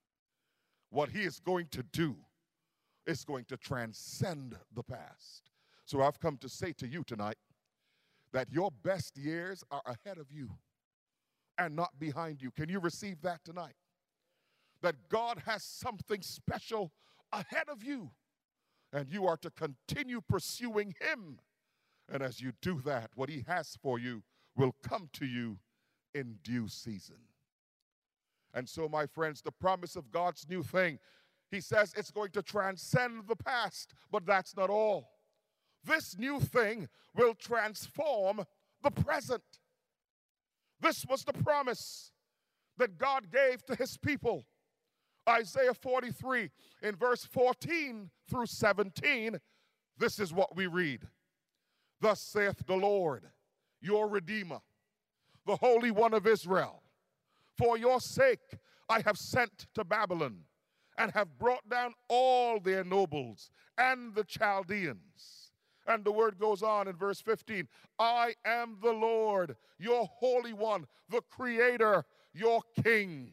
What 0.91 1.11
he 1.11 1.25
is 1.25 1.41
going 1.41 1.69
to 1.73 1.83
do 1.83 2.17
is 3.07 3.25
going 3.25 3.45
to 3.47 3.57
transcend 3.57 4.57
the 4.75 4.83
past. 4.83 5.51
So 5.85 6.03
I've 6.03 6.21
come 6.21 6.37
to 6.39 6.49
say 6.49 6.73
to 6.79 6.87
you 6.87 7.05
tonight 7.05 7.37
that 8.33 8.51
your 8.51 8.71
best 8.83 9.17
years 9.17 9.63
are 9.71 9.83
ahead 9.85 10.19
of 10.19 10.31
you 10.31 10.51
and 11.59 11.77
not 11.77 11.99
behind 11.99 12.43
you. 12.43 12.51
Can 12.51 12.69
you 12.69 12.81
receive 12.81 13.21
that 13.23 13.45
tonight? 13.45 13.75
That 14.83 15.09
God 15.09 15.43
has 15.47 15.63
something 15.63 16.23
special 16.23 16.93
ahead 17.33 17.69
of 17.69 17.83
you, 17.83 18.11
and 18.93 19.11
you 19.11 19.27
are 19.27 19.37
to 19.39 19.51
continue 19.51 20.21
pursuing 20.21 20.95
Him. 21.01 21.39
And 22.13 22.23
as 22.23 22.41
you 22.41 22.53
do 22.63 22.81
that, 22.85 23.11
what 23.15 23.29
He 23.29 23.45
has 23.47 23.77
for 23.83 23.99
you 23.99 24.23
will 24.57 24.75
come 24.83 25.09
to 25.15 25.27
you 25.27 25.59
in 26.15 26.39
due 26.43 26.69
season. 26.69 27.17
And 28.55 28.69
so, 28.69 28.89
my 28.89 29.07
friends, 29.07 29.43
the 29.43 29.53
promise 29.53 29.97
of 29.97 30.11
God's 30.11 30.47
new 30.49 30.63
thing, 30.63 30.99
he 31.51 31.61
says 31.61 31.95
it's 31.97 32.11
going 32.11 32.31
to 32.31 32.43
transcend 32.43 33.29
the 33.29 33.37
past, 33.37 33.93
but 34.11 34.25
that's 34.27 34.57
not 34.57 34.71
all. 34.71 35.11
This 35.85 36.17
new 36.19 36.41
thing 36.41 36.89
will 37.15 37.35
transform 37.35 38.45
the 38.83 38.91
present. 38.91 39.43
This 40.81 41.05
was 41.09 41.25
the 41.25 41.33
promise 41.33 42.13
that 42.79 42.99
God 42.99 43.31
gave 43.31 43.65
to 43.67 43.75
his 43.75 43.97
people. 43.97 44.45
Isaiah 45.29 45.75
43, 45.75 46.51
in 46.83 46.97
verse 46.97 47.25
14 47.25 48.11
through 48.29 48.47
17, 48.47 49.39
this 49.99 50.19
is 50.19 50.33
what 50.33 50.57
we 50.57 50.67
read 50.67 51.07
Thus 52.01 52.21
saith 52.21 52.67
the 52.67 52.77
Lord, 52.77 53.25
your 53.81 54.09
Redeemer, 54.09 54.61
the 55.47 55.57
Holy 55.57 55.91
One 55.91 56.15
of 56.15 56.27
Israel. 56.27 56.83
For 57.57 57.79
your 57.79 58.01
sake 58.01 58.41
I 58.89 59.01
have 59.01 59.19
sent 59.19 59.67
to 59.75 59.85
Babylon 59.85 60.41
and 60.99 61.13
have 61.13 61.39
brought 61.39 61.69
down 61.69 61.95
all 62.09 62.61
their 62.61 62.85
nobles 62.85 63.51
and 63.79 64.15
the 64.15 64.25
Chaldeans. 64.25 65.53
And 65.87 66.05
the 66.05 66.13
word 66.13 66.39
goes 66.39 66.63
on 66.63 66.89
in 66.89 66.97
verse 66.97 67.21
15 67.21 67.69
I 67.99 68.35
am 68.45 68.77
the 68.83 68.93
Lord, 68.93 69.57
your 69.79 70.07
Holy 70.07 70.53
One, 70.53 70.87
the 71.09 71.23
Creator, 71.23 72.05
your 72.35 72.61
King. 72.83 73.33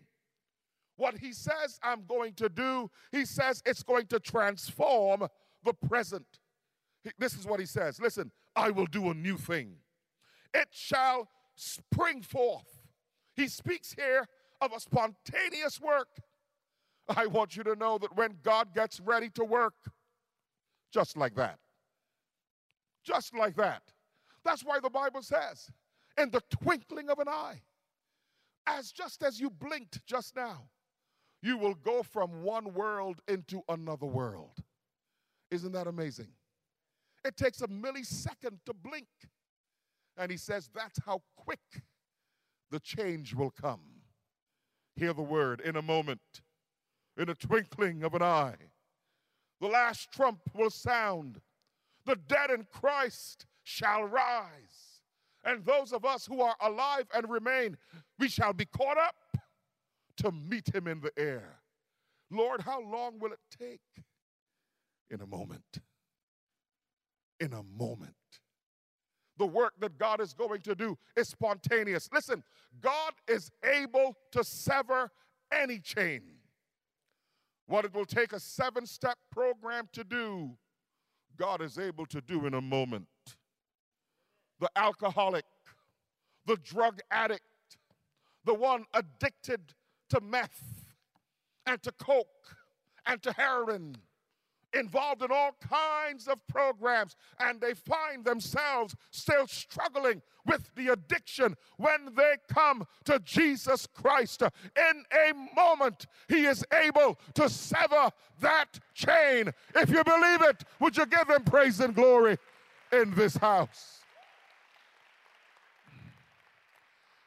What 0.95 1.17
he 1.17 1.34
says 1.34 1.80
I'm 1.82 2.06
going 2.06 2.34
to 2.34 2.49
do, 2.49 2.89
he 3.12 3.26
says 3.26 3.62
it's 3.65 3.84
going 3.84 4.08
to 4.08 4.19
transform 4.19 5.28
the 5.63 5.73
present. 5.73 6.28
This 7.17 7.34
is 7.34 7.45
what 7.45 7.60
he 7.60 7.65
says 7.65 7.99
Listen, 7.99 8.32
I 8.56 8.72
will 8.72 8.86
do 8.86 9.10
a 9.10 9.13
new 9.13 9.38
thing. 9.38 9.76
It 10.54 10.68
shall 10.72 11.30
spring 11.56 12.22
forth 12.22 12.84
he 13.36 13.48
speaks 13.48 13.94
here 13.94 14.28
of 14.62 14.72
a 14.74 14.80
spontaneous 14.80 15.82
work. 15.82 16.08
I 17.10 17.26
want 17.26 17.58
you 17.58 17.63
to 17.63 17.76
know 17.76 17.98
that 17.98 18.16
when 18.16 18.38
God 18.44 18.74
gets 18.74 19.00
ready 19.00 19.30
to 19.32 19.44
work, 19.44 19.74
just 20.92 21.18
like 21.18 21.36
that, 21.36 21.60
just 23.04 23.36
like 23.36 23.56
that. 23.56 23.82
That's 24.46 24.63
why 24.63 24.80
the 24.80 24.89
Bible 24.89 25.22
says 25.22 25.70
in 26.18 26.30
the 26.30 26.42
twinkling 26.50 27.10
of 27.10 27.20
an 27.20 27.28
eye. 27.28 27.62
As 28.66 28.92
just 28.92 29.24
as 29.24 29.42
you 29.42 29.50
blinked 29.50 30.06
just 30.06 30.36
now, 30.36 30.70
you 31.42 31.58
will 31.58 31.74
go 31.74 32.04
from 32.04 32.44
one 32.44 32.74
world 32.74 33.20
into 33.28 33.62
another 33.68 34.06
world. 34.06 34.58
Isn't 35.52 35.74
that 35.74 35.88
amazing? 35.88 36.30
It 37.26 37.38
takes 37.38 37.62
a 37.62 37.68
millisecond 37.68 38.60
to 38.66 38.74
blink. 38.74 39.08
And 40.18 40.30
he 40.30 40.38
says 40.38 40.70
that's 40.74 41.00
how 41.06 41.22
quick 41.36 41.84
the 42.70 42.80
change 42.80 43.34
will 43.34 43.52
come. 43.52 43.82
Hear 44.96 45.14
the 45.14 45.24
word 45.24 45.62
in 45.62 45.76
a 45.76 45.82
moment, 45.82 46.22
in 47.18 47.30
a 47.30 47.36
twinkling 47.36 48.04
of 48.04 48.14
an 48.14 48.22
eye. 48.22 48.56
The 49.60 49.68
last 49.68 50.12
trump 50.12 50.40
will 50.54 50.70
sound. 50.70 51.40
The 52.06 52.16
dead 52.16 52.52
in 52.52 52.68
Christ 52.72 53.46
shall 53.64 54.04
rise. 54.04 55.02
And 55.46 55.66
those 55.66 55.94
of 55.94 56.06
us 56.06 56.26
who 56.26 56.42
are 56.42 56.56
alive 56.62 57.06
and 57.14 57.30
remain, 57.30 57.78
we 58.20 58.28
shall 58.28 58.54
be 58.54 58.66
caught 58.66 58.98
up 58.98 59.16
to 60.18 60.32
meet 60.32 60.74
him 60.74 60.88
in 60.88 61.02
the 61.02 61.12
air. 61.18 61.60
Lord, 62.30 62.62
how 62.62 62.82
long 62.82 63.20
will 63.20 63.32
it 63.32 63.40
take? 63.58 63.82
In 65.10 65.22
a 65.22 65.28
moment. 65.28 65.80
In 67.44 67.52
a 67.52 67.64
moment. 67.78 68.16
The 69.38 69.46
work 69.46 69.74
that 69.82 69.98
God 69.98 70.22
is 70.22 70.34
going 70.34 70.62
to 70.62 70.76
do 70.76 70.98
is 71.18 71.28
spontaneous. 71.28 72.08
Listen, 72.14 72.42
God 72.80 73.12
is 73.28 73.52
able 73.66 74.16
to 74.32 74.46
sever 74.46 75.12
any 75.52 75.80
chain. 75.80 76.22
What 77.68 77.84
it 77.84 77.94
will 77.94 78.06
take 78.06 78.32
a 78.32 78.40
seven 78.40 78.86
step 78.86 79.18
program 79.30 79.90
to 79.92 80.06
do, 80.06 80.52
God 81.36 81.62
is 81.62 81.78
able 81.78 82.06
to 82.06 82.22
do 82.22 82.46
in 82.46 82.54
a 82.54 82.62
moment. 82.62 83.08
The 84.62 84.70
alcoholic, 84.78 85.44
the 86.46 86.56
drug 86.64 87.02
addict, 87.12 87.44
the 88.46 88.54
one 88.54 88.86
addicted 88.94 89.74
to 90.12 90.22
meth 90.22 90.86
and 91.66 91.84
to 91.84 91.92
coke 91.92 92.56
and 93.06 93.22
to 93.22 93.34
heroin, 93.34 93.98
involved 94.74 95.22
in 95.22 95.32
all 95.32 95.56
kinds 95.60 96.28
of 96.28 96.46
programs, 96.48 97.16
and 97.40 97.60
they 97.62 97.74
find 97.74 98.26
themselves 98.26 98.96
still 99.12 99.48
struggling 99.48 100.22
with 100.46 100.70
the 100.76 100.90
addiction 100.90 101.56
when 101.78 102.14
they 102.16 102.36
come 102.52 102.86
to 103.06 103.20
Jesus 103.20 103.88
Christ. 103.88 104.42
In 104.42 105.04
a 105.12 105.34
moment, 105.56 106.08
He 106.28 106.46
is 106.46 106.66
able 106.74 107.18
to 107.36 107.50
sever 107.50 108.10
that 108.42 108.80
chain. 108.94 109.52
If 109.76 109.90
you 109.90 110.04
believe 110.04 110.42
it, 110.42 110.64
would 110.80 110.98
you 110.98 111.06
give 111.06 111.30
Him 111.30 111.44
praise 111.44 111.80
and 111.80 111.96
glory 111.96 112.38
in 112.92 113.14
this 113.16 113.38
house? 113.38 114.04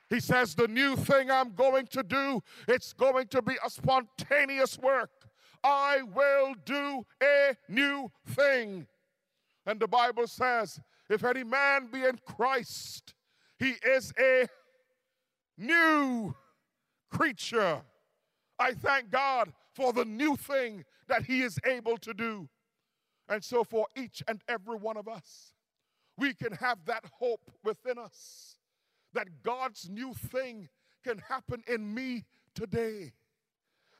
He 0.08 0.20
says, 0.20 0.54
The 0.54 0.68
new 0.68 0.96
thing 0.96 1.30
I'm 1.30 1.54
going 1.54 1.86
to 1.88 2.02
do, 2.02 2.42
it's 2.68 2.92
going 2.92 3.26
to 3.28 3.42
be 3.42 3.56
a 3.64 3.70
spontaneous 3.70 4.78
work. 4.78 5.10
I 5.66 6.02
will 6.02 6.54
do 6.64 7.04
a 7.20 7.56
new 7.68 8.10
thing. 8.28 8.86
And 9.66 9.80
the 9.80 9.88
Bible 9.88 10.28
says, 10.28 10.80
If 11.10 11.24
any 11.24 11.42
man 11.42 11.88
be 11.92 12.04
in 12.04 12.18
Christ, 12.24 13.14
he 13.58 13.74
is 13.84 14.12
a 14.18 14.46
new 15.58 16.34
creature. 17.10 17.82
I 18.58 18.72
thank 18.72 19.10
God 19.10 19.52
for 19.74 19.92
the 19.92 20.04
new 20.04 20.36
thing 20.36 20.84
that 21.08 21.24
He 21.24 21.42
is 21.42 21.58
able 21.64 21.98
to 21.98 22.14
do. 22.14 22.48
And 23.28 23.42
so, 23.42 23.64
for 23.64 23.86
each 23.96 24.22
and 24.28 24.40
every 24.48 24.76
one 24.76 24.96
of 24.96 25.08
us, 25.08 25.52
we 26.16 26.32
can 26.32 26.52
have 26.52 26.78
that 26.86 27.04
hope 27.18 27.50
within 27.64 27.98
us 27.98 28.56
that 29.12 29.42
God's 29.42 29.88
new 29.90 30.14
thing 30.14 30.68
can 31.04 31.18
happen 31.18 31.62
in 31.66 31.92
me 31.92 32.24
today. 32.54 33.12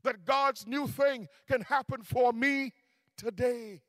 That 0.07 0.25
God's 0.25 0.69
new 0.69 0.87
thing 0.87 1.27
can 1.49 1.63
happen 1.63 2.03
for 2.05 2.33
me 2.33 2.73
today. 3.17 3.81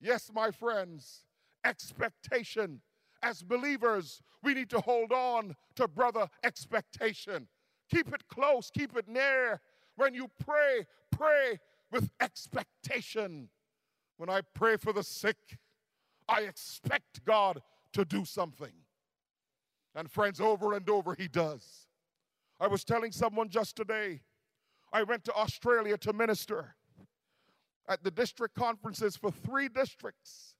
Yes, 0.00 0.30
my 0.34 0.50
friends, 0.50 1.26
expectation. 1.66 2.80
As 3.22 3.42
believers, 3.42 4.22
we 4.42 4.54
need 4.54 4.70
to 4.70 4.80
hold 4.80 5.12
on 5.12 5.54
to 5.76 5.86
brother 5.86 6.28
expectation. 6.42 7.48
Keep 7.90 8.14
it 8.14 8.26
close, 8.26 8.70
keep 8.72 8.96
it 8.96 9.06
near. 9.06 9.60
When 9.96 10.14
you 10.14 10.28
pray, 10.42 10.86
pray 11.10 11.58
with 11.90 12.10
expectation. 12.18 13.50
When 14.16 14.30
I 14.30 14.40
pray 14.54 14.78
for 14.78 14.94
the 14.94 15.02
sick, 15.02 15.58
I 16.26 16.40
expect 16.40 17.22
God 17.26 17.60
to 17.92 18.06
do 18.06 18.24
something. 18.24 18.72
And 19.94 20.10
friends, 20.10 20.40
over 20.40 20.72
and 20.72 20.88
over 20.88 21.14
he 21.14 21.28
does. 21.28 21.86
I 22.58 22.66
was 22.66 22.82
telling 22.82 23.12
someone 23.12 23.50
just 23.50 23.76
today, 23.76 24.22
I 24.92 25.02
went 25.02 25.24
to 25.24 25.34
Australia 25.34 25.96
to 25.98 26.12
minister 26.12 26.74
at 27.88 28.04
the 28.04 28.10
district 28.10 28.54
conferences 28.54 29.16
for 29.16 29.30
three 29.30 29.68
districts. 29.68 30.54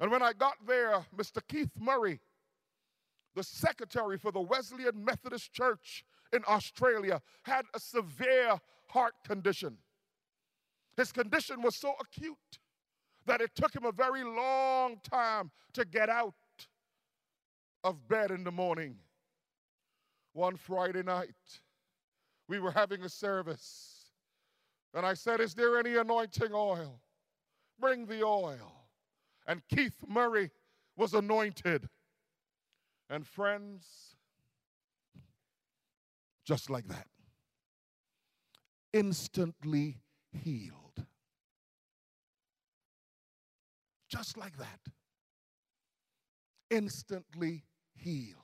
And 0.00 0.10
when 0.10 0.22
I 0.22 0.32
got 0.32 0.54
there, 0.66 1.04
Mr. 1.16 1.40
Keith 1.46 1.70
Murray, 1.78 2.20
the 3.34 3.42
secretary 3.42 4.18
for 4.18 4.32
the 4.32 4.40
Wesleyan 4.40 5.04
Methodist 5.04 5.52
Church 5.52 6.04
in 6.32 6.42
Australia, 6.48 7.22
had 7.42 7.64
a 7.74 7.80
severe 7.80 8.58
heart 8.88 9.14
condition. 9.24 9.78
His 10.96 11.12
condition 11.12 11.62
was 11.62 11.76
so 11.76 11.94
acute 12.00 12.58
that 13.26 13.40
it 13.40 13.54
took 13.54 13.74
him 13.74 13.84
a 13.84 13.92
very 13.92 14.24
long 14.24 14.96
time 15.08 15.50
to 15.72 15.84
get 15.84 16.08
out 16.08 16.34
of 17.84 18.08
bed 18.08 18.30
in 18.30 18.44
the 18.44 18.50
morning. 18.50 18.96
One 20.32 20.56
Friday 20.56 21.02
night, 21.02 21.60
we 22.52 22.58
were 22.58 22.70
having 22.70 23.02
a 23.02 23.08
service, 23.08 24.10
and 24.92 25.06
I 25.06 25.14
said, 25.14 25.40
Is 25.40 25.54
there 25.54 25.78
any 25.78 25.96
anointing 25.96 26.50
oil? 26.52 27.00
Bring 27.80 28.04
the 28.04 28.22
oil. 28.22 28.74
And 29.46 29.62
Keith 29.74 29.96
Murray 30.06 30.50
was 30.94 31.14
anointed. 31.14 31.88
And 33.08 33.26
friends, 33.26 34.16
just 36.44 36.68
like 36.68 36.88
that, 36.88 37.06
instantly 38.92 40.02
healed. 40.30 41.06
Just 44.10 44.36
like 44.36 44.58
that, 44.58 44.80
instantly 46.68 47.64
healed. 47.94 48.41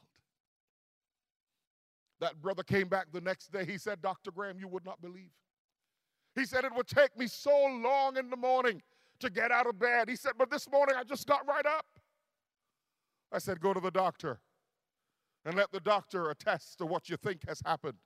That 2.21 2.41
brother 2.43 2.63
came 2.63 2.89
back 2.89 3.07
the 3.13 3.21
next 3.21 3.53
day. 3.53 3.65
He 3.65 3.79
said, 3.79 4.03
Dr. 4.03 4.31
Graham, 4.31 4.59
you 4.59 4.69
would 4.69 4.85
not 4.85 5.01
believe. 5.01 5.31
He 6.35 6.45
said, 6.45 6.65
It 6.65 6.75
would 6.75 6.89
take 6.89 7.17
me 7.19 7.27
so 7.27 7.67
long 7.83 8.17
in 8.17 8.31
the 8.31 8.37
morning 8.37 8.83
to 9.21 9.31
get 9.31 9.51
out 9.51 9.67
of 9.67 9.79
bed. 9.79 10.09
He 10.09 10.17
said, 10.17 10.33
But 10.39 10.51
this 10.51 10.69
morning 10.71 10.97
I 10.99 11.05
just 11.05 11.27
got 11.27 11.47
right 11.47 11.67
up. 11.67 11.87
I 13.33 13.39
said, 13.39 13.61
Go 13.61 13.73
to 13.73 13.81
the 13.81 13.91
doctor 13.91 14.41
and 15.45 15.55
let 15.55 15.73
the 15.73 15.81
doctor 15.81 16.31
attest 16.31 16.79
to 16.79 16.87
what 16.87 17.09
you 17.09 17.17
think 17.17 17.47
has 17.49 17.63
happened. 17.65 17.99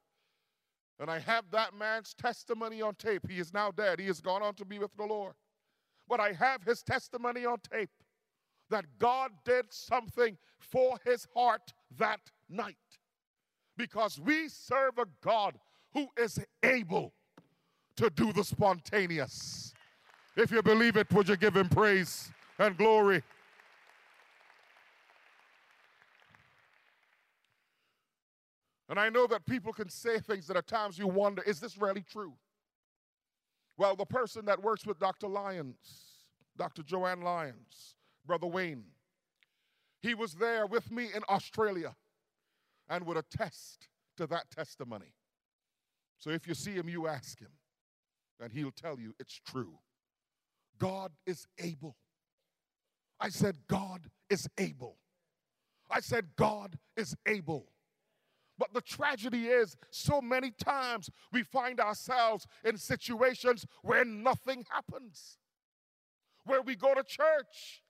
And 1.01 1.11
I 1.11 1.19
have 1.19 1.45
that 1.51 1.75
man's 1.75 2.15
testimony 2.15 2.83
on 2.83 2.95
tape. 2.95 3.29
He 3.29 3.39
is 3.39 3.53
now 3.53 3.71
dead, 3.71 3.99
he 3.99 4.07
has 4.07 4.21
gone 4.21 4.43
on 4.43 4.55
to 4.55 4.65
be 4.65 4.79
with 4.79 4.95
the 4.97 5.05
Lord. 5.05 5.35
But 6.09 6.21
I 6.21 6.33
have 6.33 6.63
his 6.63 6.83
testimony 6.83 7.47
on 7.47 7.59
tape 7.73 7.91
that 8.71 8.85
God 8.99 9.33
did 9.45 9.67
something 9.71 10.37
for 10.59 10.99
his 11.05 11.27
heart 11.35 11.73
that 11.99 12.21
night. 12.49 12.77
Because 13.83 14.21
we 14.21 14.49
serve 14.49 14.97
a 14.99 15.07
God 15.25 15.59
who 15.93 16.07
is 16.17 16.39
able 16.63 17.13
to 17.97 18.09
do 18.11 18.33
the 18.33 18.45
spontaneous. 18.45 19.75
If 20.37 20.53
you 20.53 20.63
believe 20.63 20.97
it, 20.97 21.11
would 21.13 21.29
you 21.29 21.37
give 21.37 21.57
him 21.57 21.69
praise 21.69 22.31
and 22.61 22.77
glory? 22.77 23.25
And 28.89 29.01
I 29.01 29.09
know 29.09 29.27
that 29.27 29.45
people 29.47 29.73
can 29.73 29.89
say 29.89 30.21
things 30.21 30.47
that 30.47 30.57
at 30.57 30.69
times 30.69 30.97
you 30.97 31.09
wonder, 31.09 31.43
is 31.43 31.59
this 31.59 31.77
really 31.77 32.05
true? 32.09 32.35
Well, 33.77 33.97
the 33.97 34.07
person 34.07 34.45
that 34.45 34.63
works 34.63 34.87
with 34.87 35.01
Dr. 35.01 35.27
Lyons, 35.27 35.75
Dr. 36.57 36.85
Joanne 36.85 37.23
Lyons, 37.23 37.97
Brother 38.25 38.47
Wayne. 38.47 38.85
He 40.03 40.15
was 40.15 40.35
there 40.35 40.67
with 40.67 40.93
me 40.93 41.09
in 41.13 41.23
Australia 41.29 41.97
and 42.89 43.07
would 43.07 43.17
attest 43.17 43.89
to 44.17 44.27
that 44.27 44.51
testimony. 44.51 45.15
So 46.19 46.31
if 46.31 46.47
you 46.47 46.55
see 46.55 46.73
him, 46.73 46.89
you 46.89 47.09
ask 47.09 47.39
him, 47.41 47.51
and 48.41 48.53
he'll 48.53 48.71
tell 48.71 48.99
you 48.99 49.15
it's 49.19 49.41
true. 49.47 49.79
God 50.79 51.13
is 51.27 51.47
able. 51.59 51.97
I 53.21 53.29
said, 53.29 53.57
God 53.69 54.11
is 54.31 54.49
able. 54.59 54.97
I 55.91 56.01
said, 56.01 56.29
God 56.37 56.79
is 56.97 57.15
able. 57.27 57.67
But 58.59 58.75
the 58.75 58.81
tragedy 58.81 59.47
is, 59.47 59.77
so 59.91 60.21
many 60.21 60.51
times 60.51 61.11
we 61.33 61.43
find 61.43 61.81
ourselves 61.81 62.47
in 62.65 62.77
situations 62.77 63.67
where 63.83 64.05
nothing 64.05 64.65
happens, 64.71 65.39
where 66.45 66.63
we 66.63 66.77
go 66.77 66.95
to 66.95 67.03
church 67.03 67.83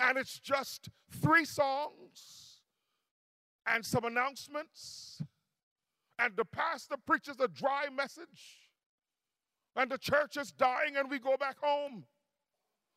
and 0.00 0.16
it's 0.16 0.38
just 0.38 0.88
three 1.10 1.44
songs 1.44 2.49
and 3.70 3.84
some 3.84 4.04
announcements, 4.04 5.22
and 6.18 6.36
the 6.36 6.44
pastor 6.44 6.96
preaches 7.06 7.36
a 7.40 7.48
dry 7.48 7.86
message, 7.94 8.58
and 9.76 9.90
the 9.90 9.98
church 9.98 10.36
is 10.36 10.50
dying, 10.52 10.96
and 10.96 11.08
we 11.08 11.18
go 11.18 11.36
back 11.38 11.56
home. 11.62 12.04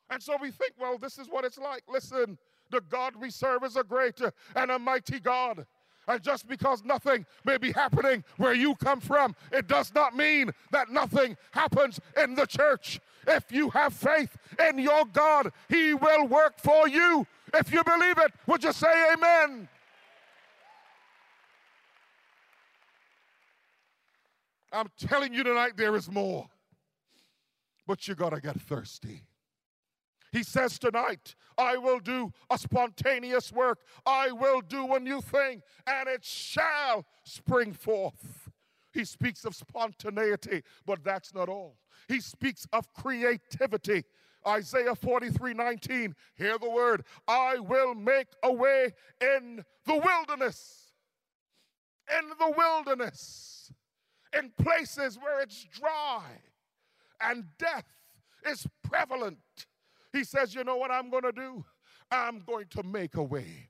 And 0.09 0.21
so 0.21 0.35
we 0.41 0.51
think, 0.51 0.73
well, 0.79 0.97
this 0.97 1.17
is 1.17 1.27
what 1.27 1.45
it's 1.45 1.57
like. 1.57 1.83
Listen, 1.87 2.37
the 2.71 2.81
God 2.81 3.15
we 3.15 3.29
serve 3.29 3.63
is 3.63 3.77
a 3.77 3.83
great 3.83 4.19
and 4.55 4.71
a 4.71 4.79
mighty 4.79 5.19
God. 5.19 5.65
And 6.07 6.21
just 6.21 6.47
because 6.47 6.83
nothing 6.83 7.25
may 7.45 7.57
be 7.57 7.71
happening 7.71 8.25
where 8.37 8.53
you 8.53 8.75
come 8.75 8.99
from, 8.99 9.35
it 9.51 9.67
does 9.67 9.93
not 9.95 10.15
mean 10.15 10.51
that 10.71 10.89
nothing 10.89 11.37
happens 11.51 11.99
in 12.21 12.35
the 12.35 12.45
church. 12.45 12.99
If 13.25 13.51
you 13.51 13.69
have 13.69 13.93
faith 13.93 14.35
in 14.67 14.79
your 14.79 15.05
God, 15.05 15.53
He 15.69 15.93
will 15.93 16.27
work 16.27 16.59
for 16.59 16.89
you. 16.89 17.25
If 17.53 17.71
you 17.71 17.83
believe 17.83 18.17
it, 18.17 18.33
would 18.47 18.63
you 18.63 18.73
say 18.73 19.13
amen? 19.13 19.69
I'm 24.73 24.89
telling 24.97 25.33
you 25.33 25.43
tonight, 25.43 25.73
there 25.77 25.95
is 25.95 26.09
more. 26.09 26.47
But 27.85 28.07
you 28.07 28.15
got 28.15 28.31
to 28.31 28.41
get 28.41 28.59
thirsty. 28.59 29.21
He 30.31 30.41
says 30.41 30.79
tonight, 30.79 31.35
I 31.59 31.77
will 31.77 31.99
do 31.99 32.31
a 32.49 32.57
spontaneous 32.57 33.51
work. 33.51 33.81
I 34.03 34.31
will 34.31 34.61
do 34.61 34.95
a 34.95 34.99
new 34.99 35.21
thing, 35.21 35.61
and 35.85 36.09
it 36.09 36.25
shall 36.25 37.05
spring 37.23 37.71
forth. 37.73 38.49
He 38.91 39.05
speaks 39.05 39.45
of 39.45 39.55
spontaneity, 39.55 40.63
but 40.87 41.03
that's 41.03 41.35
not 41.35 41.49
all. 41.49 41.77
He 42.07 42.19
speaks 42.19 42.67
of 42.73 42.91
creativity. 42.93 44.05
Isaiah 44.45 44.95
43 44.95 45.53
19, 45.53 46.15
hear 46.35 46.57
the 46.57 46.69
word, 46.69 47.05
I 47.27 47.59
will 47.59 47.93
make 47.93 48.27
a 48.41 48.51
way 48.51 48.93
in 49.21 49.63
the 49.85 49.95
wilderness. 49.95 50.91
In 52.19 52.29
the 52.29 52.53
wilderness, 52.57 53.52
in 54.37 54.51
places 54.63 55.17
where 55.17 55.41
it's 55.41 55.65
dry 55.65 56.23
and 57.21 57.45
death 57.57 57.85
is 58.47 58.67
prevalent. 58.83 59.37
He 60.11 60.23
says, 60.23 60.53
You 60.53 60.63
know 60.63 60.77
what 60.77 60.91
I'm 60.91 61.09
going 61.09 61.23
to 61.23 61.31
do? 61.31 61.65
I'm 62.11 62.39
going 62.39 62.65
to 62.71 62.83
make 62.83 63.15
a 63.15 63.23
way. 63.23 63.69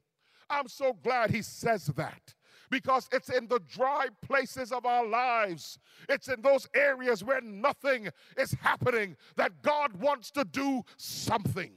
I'm 0.50 0.68
so 0.68 0.94
glad 1.02 1.32
he 1.32 1.42
says 1.42 1.86
that 1.96 2.34
because 2.70 3.08
it's 3.12 3.30
in 3.30 3.48
the 3.48 3.60
dry 3.70 4.08
places 4.26 4.72
of 4.72 4.86
our 4.86 5.06
lives. 5.06 5.78
It's 6.10 6.28
in 6.28 6.42
those 6.42 6.68
areas 6.76 7.24
where 7.24 7.40
nothing 7.40 8.10
is 8.38 8.54
happening 8.62 9.16
that 9.36 9.62
God 9.62 9.96
wants 10.02 10.32
to 10.32 10.44
do 10.44 10.84
something. 10.98 11.72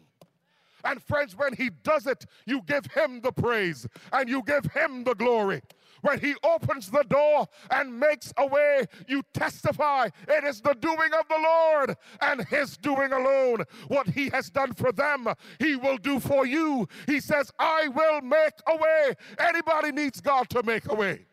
And 0.84 1.02
friends, 1.02 1.36
when 1.36 1.52
He 1.52 1.70
does 1.82 2.06
it, 2.06 2.24
you 2.46 2.62
give 2.66 2.86
Him 2.86 3.20
the 3.20 3.32
praise 3.32 3.86
and 4.12 4.28
you 4.28 4.42
give 4.42 4.64
Him 4.72 5.04
the 5.04 5.14
glory. 5.14 5.60
When 6.02 6.20
He 6.20 6.34
opens 6.42 6.90
the 6.90 7.04
door 7.04 7.46
and 7.70 7.98
makes 7.98 8.32
a 8.36 8.46
way, 8.46 8.84
you 9.08 9.22
testify 9.32 10.08
it 10.28 10.44
is 10.44 10.60
the 10.60 10.74
doing 10.74 11.12
of 11.18 11.28
the 11.28 11.38
Lord 11.42 11.96
and 12.20 12.46
His 12.46 12.76
doing 12.76 13.12
alone. 13.12 13.64
What 13.88 14.08
He 14.08 14.28
has 14.30 14.50
done 14.50 14.74
for 14.74 14.92
them, 14.92 15.28
He 15.58 15.76
will 15.76 15.98
do 15.98 16.20
for 16.20 16.46
you. 16.46 16.88
He 17.06 17.20
says, 17.20 17.50
I 17.58 17.88
will 17.88 18.20
make 18.20 18.54
a 18.66 18.76
way. 18.76 19.14
Anybody 19.38 19.92
needs 19.92 20.20
God 20.20 20.48
to 20.50 20.62
make 20.62 20.90
a 20.90 20.94
way. 20.94 21.26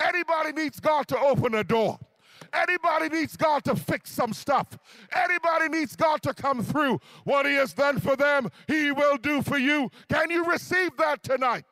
Anybody 0.00 0.52
needs 0.52 0.80
God 0.80 1.06
to 1.08 1.18
open 1.18 1.54
a 1.54 1.64
door. 1.64 1.98
Anybody 2.52 3.08
needs 3.08 3.36
God 3.36 3.64
to 3.64 3.74
fix 3.74 4.10
some 4.10 4.32
stuff. 4.32 4.78
Anybody 5.14 5.68
needs 5.68 5.96
God 5.96 6.22
to 6.22 6.34
come 6.34 6.62
through. 6.62 7.00
What 7.24 7.46
He 7.46 7.54
has 7.54 7.72
done 7.72 7.98
for 7.98 8.16
them, 8.16 8.50
He 8.68 8.92
will 8.92 9.16
do 9.16 9.42
for 9.42 9.58
you. 9.58 9.90
Can 10.08 10.30
you 10.30 10.44
receive 10.44 10.96
that 10.98 11.22
tonight? 11.22 11.64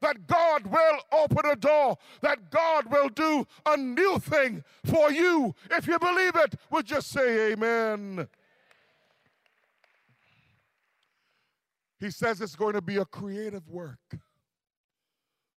That 0.00 0.26
God 0.26 0.66
will 0.66 0.98
open 1.12 1.44
a 1.44 1.56
door, 1.56 1.96
that 2.22 2.50
God 2.50 2.90
will 2.90 3.08
do 3.08 3.46
a 3.66 3.76
new 3.76 4.18
thing 4.18 4.64
for 4.84 5.10
you. 5.10 5.54
If 5.70 5.86
you 5.86 5.98
believe 5.98 6.36
it, 6.36 6.54
would 6.70 6.86
just 6.86 7.10
say 7.10 7.52
amen. 7.52 8.28
He 11.98 12.10
says 12.10 12.40
it's 12.40 12.56
going 12.56 12.72
to 12.72 12.82
be 12.82 12.96
a 12.96 13.04
creative 13.04 13.68
work. 13.68 13.98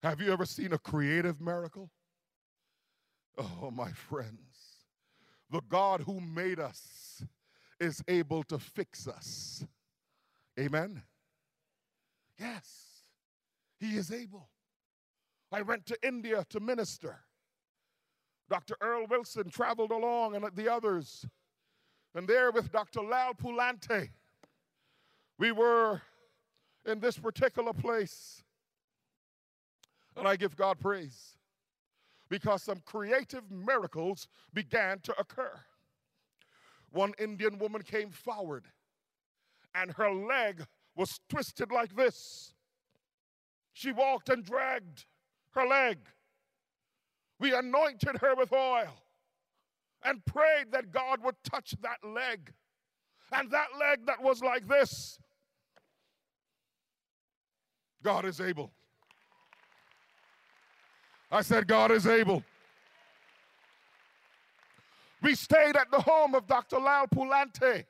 Have 0.03 0.21
you 0.21 0.33
ever 0.33 0.45
seen 0.45 0.73
a 0.73 0.79
creative 0.79 1.41
miracle? 1.41 1.89
Oh, 3.39 3.71
my 3.71 3.91
friends, 3.93 4.85
the 5.51 5.63
God 5.69 6.01
who 6.01 6.21
made 6.21 6.59
us 6.59 7.25
is 7.79 8.03
able 8.09 8.43
to 8.45 8.59
fix 8.59 9.07
us. 9.07 9.65
Amen? 10.59 11.03
Yes. 12.39 12.92
He 13.83 13.97
is 13.97 14.13
able. 14.13 14.49
I 15.51 15.63
went 15.63 15.87
to 15.87 15.99
India 16.07 16.47
to 16.51 16.61
minister. 16.61 17.19
Dr. 18.49 18.77
Earl 18.81 19.07
Wilson 19.11 19.51
traveled 19.51 19.91
along 19.91 20.37
and 20.37 20.45
the 20.55 20.73
others. 20.73 21.27
And 22.15 22.29
there 22.29 22.53
with 22.53 22.71
Dr. 22.71 23.01
Lal 23.01 23.35
Pulante, 23.35 24.11
we 25.37 25.51
were 25.51 26.01
in 26.87 27.01
this 27.01 27.19
particular 27.19 27.73
place. 27.73 28.45
And 30.17 30.29
I 30.29 30.37
give 30.37 30.55
God 30.55 30.79
praise 30.79 31.37
because 32.29 32.63
some 32.63 32.83
creative 32.85 33.51
miracles 33.51 34.29
began 34.55 35.01
to 35.01 35.15
occur. 35.19 35.59
One 36.93 37.15
Indian 37.19 37.59
woman 37.59 37.83
came 37.83 38.11
forward 38.11 38.67
and 39.75 39.91
her 39.95 40.13
leg 40.13 40.67
was 40.95 41.19
twisted 41.29 41.73
like 41.73 41.97
this. 41.97 42.53
She 43.73 43.93
walked 43.93 44.29
and 44.29 44.45
dragged 44.45 45.07
her 45.53 45.67
leg. 45.67 45.99
We 47.39 47.55
anointed 47.55 48.19
her 48.21 48.35
with 48.35 48.53
oil 48.53 49.03
and 50.05 50.25
prayed 50.25 50.73
that 50.73 50.93
God 50.93 51.23
would 51.25 51.37
touch 51.45 51.75
that 51.83 51.99
leg. 52.05 52.53
And 53.33 53.51
that 53.51 53.69
leg 53.79 54.07
that 54.07 54.23
was 54.23 54.43
like 54.43 54.69
this, 54.69 55.19
God 58.03 58.25
is 58.27 58.41
able. 58.41 58.71
I 61.31 61.41
said, 61.41 61.67
God 61.67 61.91
is 61.91 62.07
able. 62.07 62.45
We 65.23 65.35
stayed 65.35 65.77
at 65.77 65.91
the 65.91 66.01
home 66.01 66.35
of 66.35 66.47
Dr. 66.47 66.79
Lal 66.79 67.07
Pulante. 67.07 67.85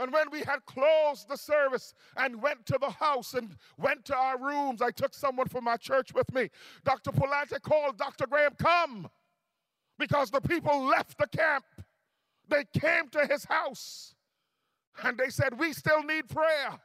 And 0.00 0.14
when 0.14 0.30
we 0.30 0.40
had 0.40 0.64
closed 0.64 1.28
the 1.28 1.36
service 1.36 1.92
and 2.16 2.40
went 2.40 2.64
to 2.66 2.78
the 2.80 2.88
house 2.88 3.34
and 3.34 3.54
went 3.76 4.06
to 4.06 4.16
our 4.16 4.38
rooms, 4.38 4.80
I 4.80 4.90
took 4.90 5.12
someone 5.12 5.46
from 5.46 5.64
my 5.64 5.76
church 5.76 6.14
with 6.14 6.32
me. 6.32 6.48
Dr. 6.84 7.12
Pulante 7.12 7.60
called 7.60 7.98
Dr. 7.98 8.26
Graham, 8.26 8.54
come, 8.58 9.10
because 9.98 10.30
the 10.30 10.40
people 10.40 10.82
left 10.86 11.18
the 11.18 11.26
camp. 11.26 11.66
They 12.48 12.64
came 12.80 13.08
to 13.10 13.26
his 13.26 13.44
house 13.44 14.14
and 15.04 15.18
they 15.18 15.28
said, 15.28 15.58
We 15.58 15.74
still 15.74 16.02
need 16.02 16.30
prayer. 16.30 16.80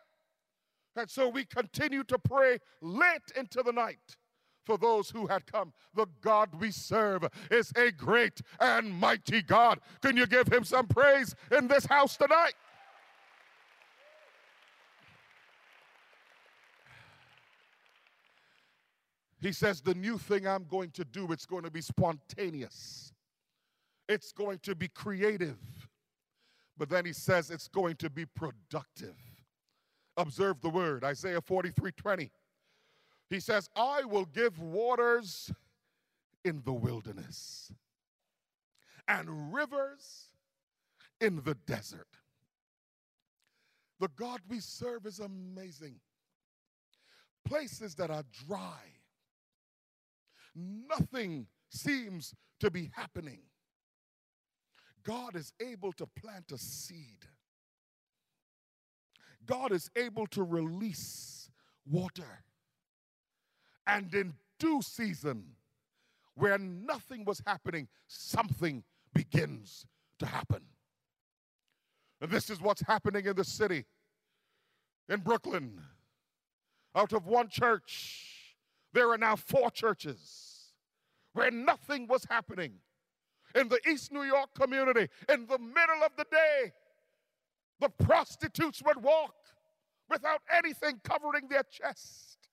And 0.97 1.10
so 1.10 1.30
we 1.30 1.45
continued 1.45 2.10
to 2.10 2.19
pray 2.19 2.60
late 2.82 3.32
into 3.36 3.63
the 3.63 3.71
night 3.71 4.17
for 4.65 4.78
those 4.78 5.10
who 5.10 5.28
had 5.28 5.45
come. 5.45 5.71
The 5.93 6.08
God 6.21 6.60
we 6.60 6.71
serve 6.71 7.25
is 7.49 7.71
a 7.78 7.91
great 7.91 8.41
and 8.60 8.91
mighty 8.91 9.41
God. 9.41 9.80
Can 10.01 10.17
you 10.17 10.25
give 10.25 10.51
him 10.51 10.63
some 10.63 10.88
praise 10.88 11.34
in 11.51 11.67
this 11.67 11.86
house 11.86 12.17
tonight? 12.17 12.54
He 19.45 19.51
says, 19.51 19.79
The 19.79 19.93
new 19.93 20.17
thing 20.17 20.47
I'm 20.47 20.63
going 20.63 20.89
to 20.91 21.05
do, 21.05 21.31
it's 21.31 21.45
going 21.45 21.62
to 21.65 21.69
be 21.69 21.81
spontaneous, 21.81 23.13
it's 24.10 24.31
going 24.31 24.58
to 24.63 24.73
be 24.73 24.88
creative. 24.88 25.60
But 26.77 26.89
then 26.89 27.05
he 27.05 27.13
says 27.13 27.51
it's 27.51 27.67
going 27.67 27.95
to 27.97 28.10
be 28.10 28.25
productive. 28.25 29.15
Observe 30.17 30.60
the 30.62 30.69
word, 30.69 31.03
Isaiah 31.03 31.41
43 31.41 31.91
20. 31.91 32.31
He 33.29 33.39
says, 33.39 33.69
I 33.75 34.03
will 34.03 34.25
give 34.25 34.60
waters 34.60 35.51
in 36.43 36.63
the 36.65 36.73
wilderness 36.73 37.71
and 39.08 39.53
rivers 39.53 40.31
in 41.21 41.43
the 41.45 41.55
desert. 41.67 42.17
The 43.99 44.10
God 44.17 44.41
we 44.49 44.60
serve 44.60 45.05
is 45.05 45.19
amazing. 45.19 45.97
Places 47.45 47.93
that 47.95 48.10
are 48.10 48.23
dry 48.47 48.94
nothing 50.55 51.47
seems 51.69 52.33
to 52.59 52.71
be 52.71 52.91
happening, 52.95 53.39
God 55.03 55.35
is 55.35 55.53
able 55.61 55.91
to 55.93 56.07
plant 56.07 56.51
a 56.51 56.57
seed. 56.57 57.27
God 59.45 59.71
is 59.71 59.91
able 59.95 60.25
to 60.27 60.41
release 60.43 61.49
water. 61.85 62.43
And 63.85 64.13
in 64.15 64.33
due 64.57 64.81
season, 64.81 65.43
where 66.33 66.57
nothing 66.57 67.23
was 67.25 67.41
happening, 67.45 67.87
something 68.07 68.83
begins 69.13 69.85
to 70.19 70.25
happen. 70.25 70.61
And 72.21 72.31
this 72.31 72.49
is 72.49 72.59
what's 72.59 72.81
happening 72.81 73.25
in 73.25 73.35
the 73.35 73.43
city, 73.43 73.85
in 75.07 75.19
Brooklyn. 75.19 75.81
Out 76.95 77.13
of 77.13 77.27
one 77.27 77.49
church, 77.49 78.45
There 78.95 79.11
are 79.11 79.17
now 79.17 79.35
four 79.35 79.69
churches 79.71 80.44
where 81.36 81.52
nothing 81.52 82.08
was 82.08 82.26
happening. 82.26 82.74
In 83.54 83.69
the 83.69 83.80
East 83.88 84.12
New 84.12 84.24
York 84.24 84.50
community, 84.60 85.08
in 85.30 85.45
the 85.45 85.60
middle 85.60 86.04
of 86.04 86.12
the 86.17 86.26
day, 86.32 86.74
the 87.80 87.89
prostitutes 87.89 88.82
would 88.86 89.02
walk 89.02 89.36
without 90.10 90.41
anything 90.52 91.00
covering 91.04 91.48
their 91.50 91.63
chest. 91.63 92.50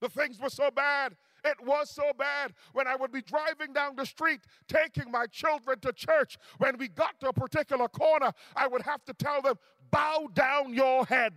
The 0.00 0.08
things 0.08 0.38
were 0.38 0.50
so 0.50 0.70
bad. 0.70 1.16
It 1.44 1.56
was 1.62 1.90
so 1.90 2.12
bad 2.18 2.52
when 2.72 2.86
I 2.86 2.96
would 2.96 3.12
be 3.12 3.20
driving 3.20 3.72
down 3.74 3.96
the 3.96 4.06
street 4.06 4.40
taking 4.68 5.10
my 5.10 5.26
children 5.26 5.78
to 5.80 5.92
church. 5.92 6.38
When 6.58 6.78
we 6.78 6.88
got 6.88 7.20
to 7.20 7.28
a 7.28 7.32
particular 7.32 7.88
corner, 7.88 8.32
I 8.56 8.66
would 8.66 8.82
have 8.82 9.04
to 9.04 9.14
tell 9.14 9.42
them, 9.42 9.56
Bow 9.90 10.28
down 10.34 10.74
your 10.74 11.04
head. 11.04 11.34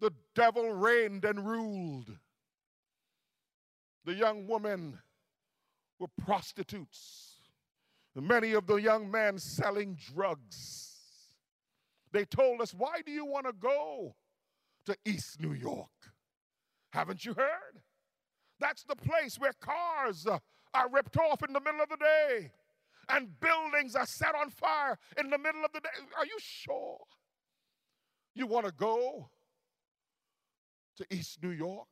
The 0.00 0.12
devil 0.34 0.72
reigned 0.72 1.24
and 1.24 1.46
ruled. 1.46 2.16
The 4.04 4.14
young 4.14 4.46
women 4.46 4.98
were 5.98 6.08
prostitutes. 6.24 7.34
Many 8.14 8.52
of 8.52 8.66
the 8.66 8.76
young 8.76 9.10
men 9.10 9.38
selling 9.38 9.96
drugs. 10.14 10.88
They 12.12 12.24
told 12.24 12.60
us, 12.60 12.74
Why 12.74 13.00
do 13.04 13.12
you 13.12 13.24
want 13.24 13.46
to 13.46 13.52
go 13.52 14.16
to 14.86 14.96
East 15.04 15.40
New 15.40 15.52
York? 15.52 15.88
Haven't 16.90 17.24
you 17.24 17.34
heard? 17.34 17.82
That's 18.58 18.82
the 18.82 18.96
place 18.96 19.38
where 19.38 19.52
cars 19.60 20.26
are 20.74 20.90
ripped 20.90 21.16
off 21.16 21.42
in 21.42 21.52
the 21.52 21.60
middle 21.60 21.80
of 21.80 21.88
the 21.88 21.96
day 21.96 22.50
and 23.08 23.40
buildings 23.40 23.94
are 23.96 24.06
set 24.06 24.34
on 24.34 24.50
fire 24.50 24.98
in 25.18 25.30
the 25.30 25.38
middle 25.38 25.64
of 25.64 25.72
the 25.72 25.80
day. 25.80 25.88
Are 26.16 26.26
you 26.26 26.36
sure 26.38 26.98
you 28.34 28.46
want 28.46 28.66
to 28.66 28.72
go 28.72 29.30
to 30.98 31.06
East 31.10 31.42
New 31.42 31.50
York? 31.50 31.86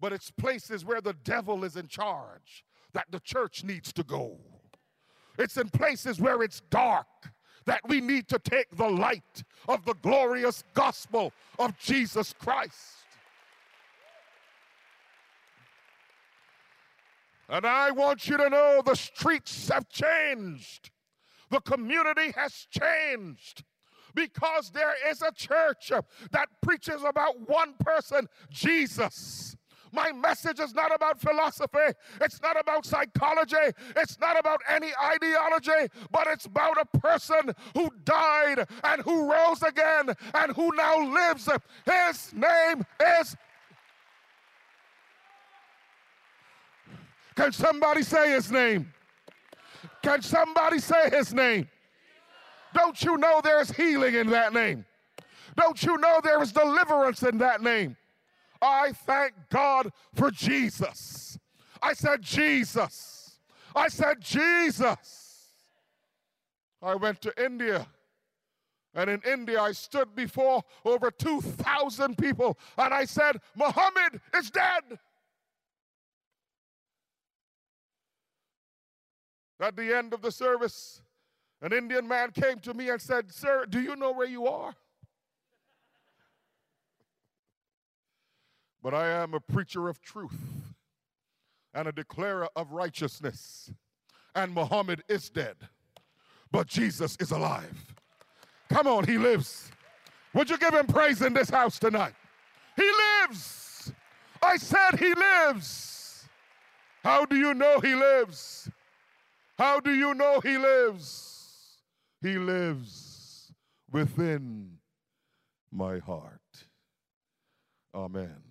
But 0.00 0.12
it's 0.12 0.30
places 0.30 0.84
where 0.84 1.00
the 1.00 1.14
devil 1.24 1.64
is 1.64 1.76
in 1.76 1.88
charge 1.88 2.64
that 2.92 3.06
the 3.10 3.20
church 3.20 3.64
needs 3.64 3.92
to 3.92 4.02
go. 4.02 4.38
It's 5.38 5.56
in 5.56 5.68
places 5.68 6.20
where 6.20 6.42
it's 6.42 6.62
dark 6.70 7.06
that 7.66 7.80
we 7.86 8.00
need 8.00 8.28
to 8.28 8.38
take 8.38 8.66
the 8.76 8.88
light 8.88 9.44
of 9.68 9.84
the 9.84 9.94
glorious 10.02 10.64
gospel 10.74 11.32
of 11.58 11.78
Jesus 11.78 12.34
Christ. 12.38 13.04
And 17.48 17.66
I 17.66 17.90
want 17.90 18.28
you 18.28 18.36
to 18.36 18.50
know 18.50 18.82
the 18.84 18.94
streets 18.94 19.68
have 19.68 19.88
changed. 19.88 20.90
The 21.50 21.60
community 21.60 22.32
has 22.36 22.66
changed 22.70 23.64
because 24.18 24.70
there 24.70 24.94
is 25.08 25.22
a 25.22 25.30
church 25.30 25.92
that 26.32 26.48
preaches 26.60 27.02
about 27.06 27.48
one 27.48 27.74
person, 27.78 28.28
Jesus. 28.50 29.56
My 29.92 30.10
message 30.10 30.58
is 30.58 30.74
not 30.74 30.92
about 30.94 31.20
philosophy. 31.20 31.94
It's 32.20 32.42
not 32.42 32.60
about 32.60 32.84
psychology. 32.84 33.72
It's 33.96 34.18
not 34.18 34.38
about 34.38 34.60
any 34.68 34.90
ideology, 35.02 35.92
but 36.10 36.26
it's 36.26 36.46
about 36.46 36.78
a 36.80 36.98
person 36.98 37.54
who 37.74 37.90
died 38.04 38.66
and 38.82 39.02
who 39.02 39.30
rose 39.30 39.62
again 39.62 40.14
and 40.34 40.52
who 40.56 40.74
now 40.74 40.98
lives. 41.14 41.48
His 41.86 42.34
name 42.34 42.84
is. 43.20 43.36
Can 47.36 47.52
somebody 47.52 48.02
say 48.02 48.32
his 48.32 48.50
name? 48.50 48.92
Can 50.02 50.22
somebody 50.22 50.80
say 50.80 51.08
his 51.10 51.32
name? 51.32 51.68
Don't 52.74 53.02
you 53.02 53.16
know 53.16 53.40
there's 53.42 53.70
healing 53.70 54.14
in 54.14 54.28
that 54.30 54.52
name? 54.52 54.84
Don't 55.56 55.82
you 55.82 55.98
know 55.98 56.20
there 56.22 56.42
is 56.42 56.52
deliverance 56.52 57.22
in 57.22 57.38
that 57.38 57.62
name? 57.62 57.96
I 58.60 58.92
thank 58.92 59.34
God 59.50 59.92
for 60.14 60.30
Jesus. 60.30 61.38
I 61.80 61.94
said, 61.94 62.22
Jesus. 62.22 63.38
I 63.74 63.88
said, 63.88 64.20
Jesus. 64.20 65.52
I 66.82 66.94
went 66.94 67.20
to 67.22 67.32
India. 67.42 67.86
And 68.94 69.10
in 69.10 69.20
India, 69.22 69.60
I 69.60 69.72
stood 69.72 70.14
before 70.14 70.62
over 70.84 71.10
2,000 71.10 72.18
people 72.18 72.58
and 72.76 72.92
I 72.92 73.04
said, 73.04 73.40
Muhammad 73.54 74.20
is 74.34 74.50
dead. 74.50 74.98
At 79.60 79.76
the 79.76 79.96
end 79.96 80.14
of 80.14 80.22
the 80.22 80.32
service, 80.32 81.02
an 81.60 81.72
Indian 81.72 82.06
man 82.06 82.30
came 82.30 82.58
to 82.60 82.74
me 82.74 82.88
and 82.88 83.00
said, 83.00 83.32
Sir, 83.32 83.66
do 83.66 83.80
you 83.80 83.96
know 83.96 84.12
where 84.12 84.26
you 84.26 84.46
are? 84.46 84.74
But 88.82 88.94
I 88.94 89.08
am 89.08 89.34
a 89.34 89.40
preacher 89.40 89.88
of 89.88 90.00
truth 90.00 90.38
and 91.74 91.88
a 91.88 91.92
declarer 91.92 92.48
of 92.54 92.72
righteousness. 92.72 93.72
And 94.34 94.54
Muhammad 94.54 95.02
is 95.08 95.30
dead, 95.30 95.56
but 96.52 96.68
Jesus 96.68 97.16
is 97.18 97.32
alive. 97.32 97.94
Come 98.68 98.86
on, 98.86 99.04
he 99.04 99.18
lives. 99.18 99.70
Would 100.34 100.50
you 100.50 100.58
give 100.58 100.74
him 100.74 100.86
praise 100.86 101.22
in 101.22 101.32
this 101.32 101.50
house 101.50 101.78
tonight? 101.78 102.14
He 102.76 102.88
lives. 103.26 103.92
I 104.40 104.56
said 104.56 104.98
he 104.98 105.12
lives. 105.14 106.28
How 107.02 107.24
do 107.24 107.36
you 107.36 107.54
know 107.54 107.80
he 107.80 107.94
lives? 107.94 108.70
How 109.58 109.80
do 109.80 109.92
you 109.92 110.14
know 110.14 110.40
he 110.40 110.56
lives? 110.58 111.37
He 112.20 112.38
lives 112.38 113.52
within 113.90 114.78
my 115.70 115.98
heart. 115.98 116.40
Amen. 117.94 118.42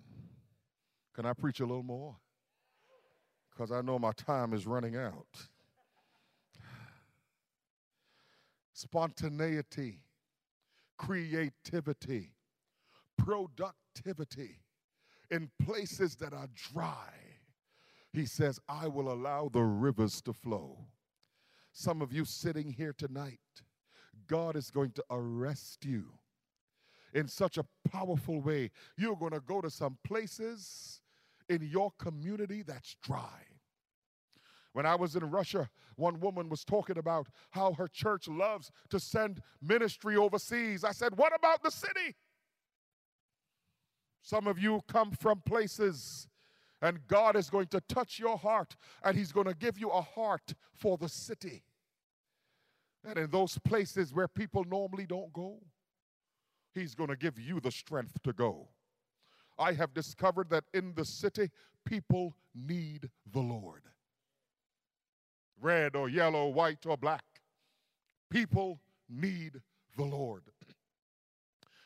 Can 1.14 1.26
I 1.26 1.34
preach 1.34 1.60
a 1.60 1.66
little 1.66 1.84
more? 1.84 2.16
Because 3.52 3.72
I 3.72 3.82
know 3.82 3.98
my 4.00 4.12
time 4.12 4.54
is 4.54 4.68
running 4.68 4.96
out. 4.96 5.26
Spontaneity, 8.74 10.00
creativity, 10.98 12.34
productivity 13.18 14.60
in 15.32 15.50
places 15.66 16.16
that 16.18 16.34
are 16.34 16.48
dry. 16.54 17.10
He 18.14 18.26
says, 18.26 18.60
I 18.70 18.88
will 18.88 19.12
allow 19.12 19.50
the 19.52 19.64
rivers 19.64 20.22
to 20.22 20.34
flow. 20.34 20.78
Some 21.80 22.02
of 22.02 22.12
you 22.12 22.26
sitting 22.26 22.72
here 22.72 22.92
tonight, 22.92 23.38
God 24.26 24.56
is 24.56 24.72
going 24.72 24.94
to 24.94 25.04
arrest 25.12 25.86
you 25.86 26.06
in 27.14 27.28
such 27.28 27.60
a 27.60 27.66
powerful 27.92 28.42
way. 28.42 28.72
You're 28.98 29.16
going 29.16 29.34
to 29.34 29.40
go 29.42 29.62
to 29.62 29.70
some 29.70 30.00
places 30.04 31.02
in 31.48 31.62
your 31.62 31.92
community 32.00 32.64
that's 32.64 32.96
dry. 33.04 33.44
When 34.74 34.88
I 34.88 34.96
was 34.96 35.16
in 35.16 35.30
Russia, 35.30 35.70
one 35.98 36.20
woman 36.20 36.50
was 36.50 36.66
talking 36.66 36.98
about 36.98 37.28
how 37.52 37.74
her 37.74 37.88
church 37.88 38.28
loves 38.28 38.72
to 38.90 39.00
send 39.00 39.44
ministry 39.62 40.18
overseas. 40.18 40.84
I 40.84 40.94
said, 40.94 41.16
What 41.16 41.36
about 41.36 41.62
the 41.62 41.70
city? 41.70 42.16
Some 44.24 44.48
of 44.48 44.58
you 44.58 44.82
come 44.88 45.12
from 45.12 45.42
places, 45.42 46.28
and 46.82 47.08
God 47.08 47.36
is 47.36 47.52
going 47.52 47.68
to 47.68 47.82
touch 47.82 48.18
your 48.18 48.40
heart, 48.40 48.76
and 49.04 49.16
He's 49.16 49.32
going 49.32 49.46
to 49.46 49.54
give 49.54 49.78
you 49.78 49.90
a 49.90 50.02
heart 50.02 50.56
for 50.74 50.98
the 50.98 51.08
city. 51.08 51.62
In 53.16 53.30
those 53.32 53.58
places 53.60 54.14
where 54.14 54.28
people 54.28 54.66
normally 54.66 55.06
don't 55.06 55.32
go, 55.32 55.60
He's 56.74 56.94
going 56.94 57.10
to 57.10 57.16
give 57.16 57.40
you 57.40 57.60
the 57.60 57.72
strength 57.72 58.22
to 58.24 58.34
go. 58.34 58.68
I 59.58 59.74
have 59.74 59.94
discovered 59.94 60.50
that 60.52 60.66
in 60.74 60.94
the 60.94 61.06
city, 61.06 61.50
people 61.86 62.36
need 62.54 63.10
the 63.32 63.40
Lord. 63.40 63.82
Red 65.60 65.96
or 65.96 66.08
yellow, 66.08 66.50
white 66.50 66.86
or 66.86 66.96
black. 66.96 67.24
People 68.30 68.80
need 69.10 69.54
the 69.96 70.04
Lord. 70.04 70.44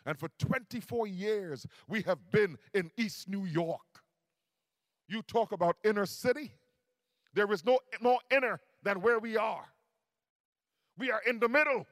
And 0.05 0.17
for 0.19 0.29
24 0.39 1.07
years, 1.07 1.65
we 1.87 2.01
have 2.01 2.17
been 2.31 2.57
in 2.73 2.91
East 2.97 3.29
New 3.29 3.45
York. 3.45 4.01
You 5.07 5.21
talk 5.21 5.51
about 5.51 5.77
inner 5.85 6.05
city, 6.05 6.51
there 7.33 7.51
is 7.51 7.63
no 7.63 7.79
more 8.01 8.19
inner 8.29 8.59
than 8.83 9.01
where 9.01 9.19
we 9.19 9.37
are. 9.37 9.67
We 10.97 11.11
are 11.11 11.21
in 11.27 11.39
the 11.39 11.49
middle. 11.49 11.87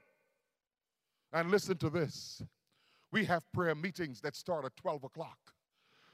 And 1.32 1.52
listen 1.52 1.78
to 1.78 1.89
this 1.89 2.41
we 3.12 3.26
have 3.26 3.43
prayer 3.54 3.76
meetings 3.76 4.22
that 4.22 4.36
start 4.36 4.66
at 4.66 4.76
12 4.76 5.04
o'clock 5.06 5.38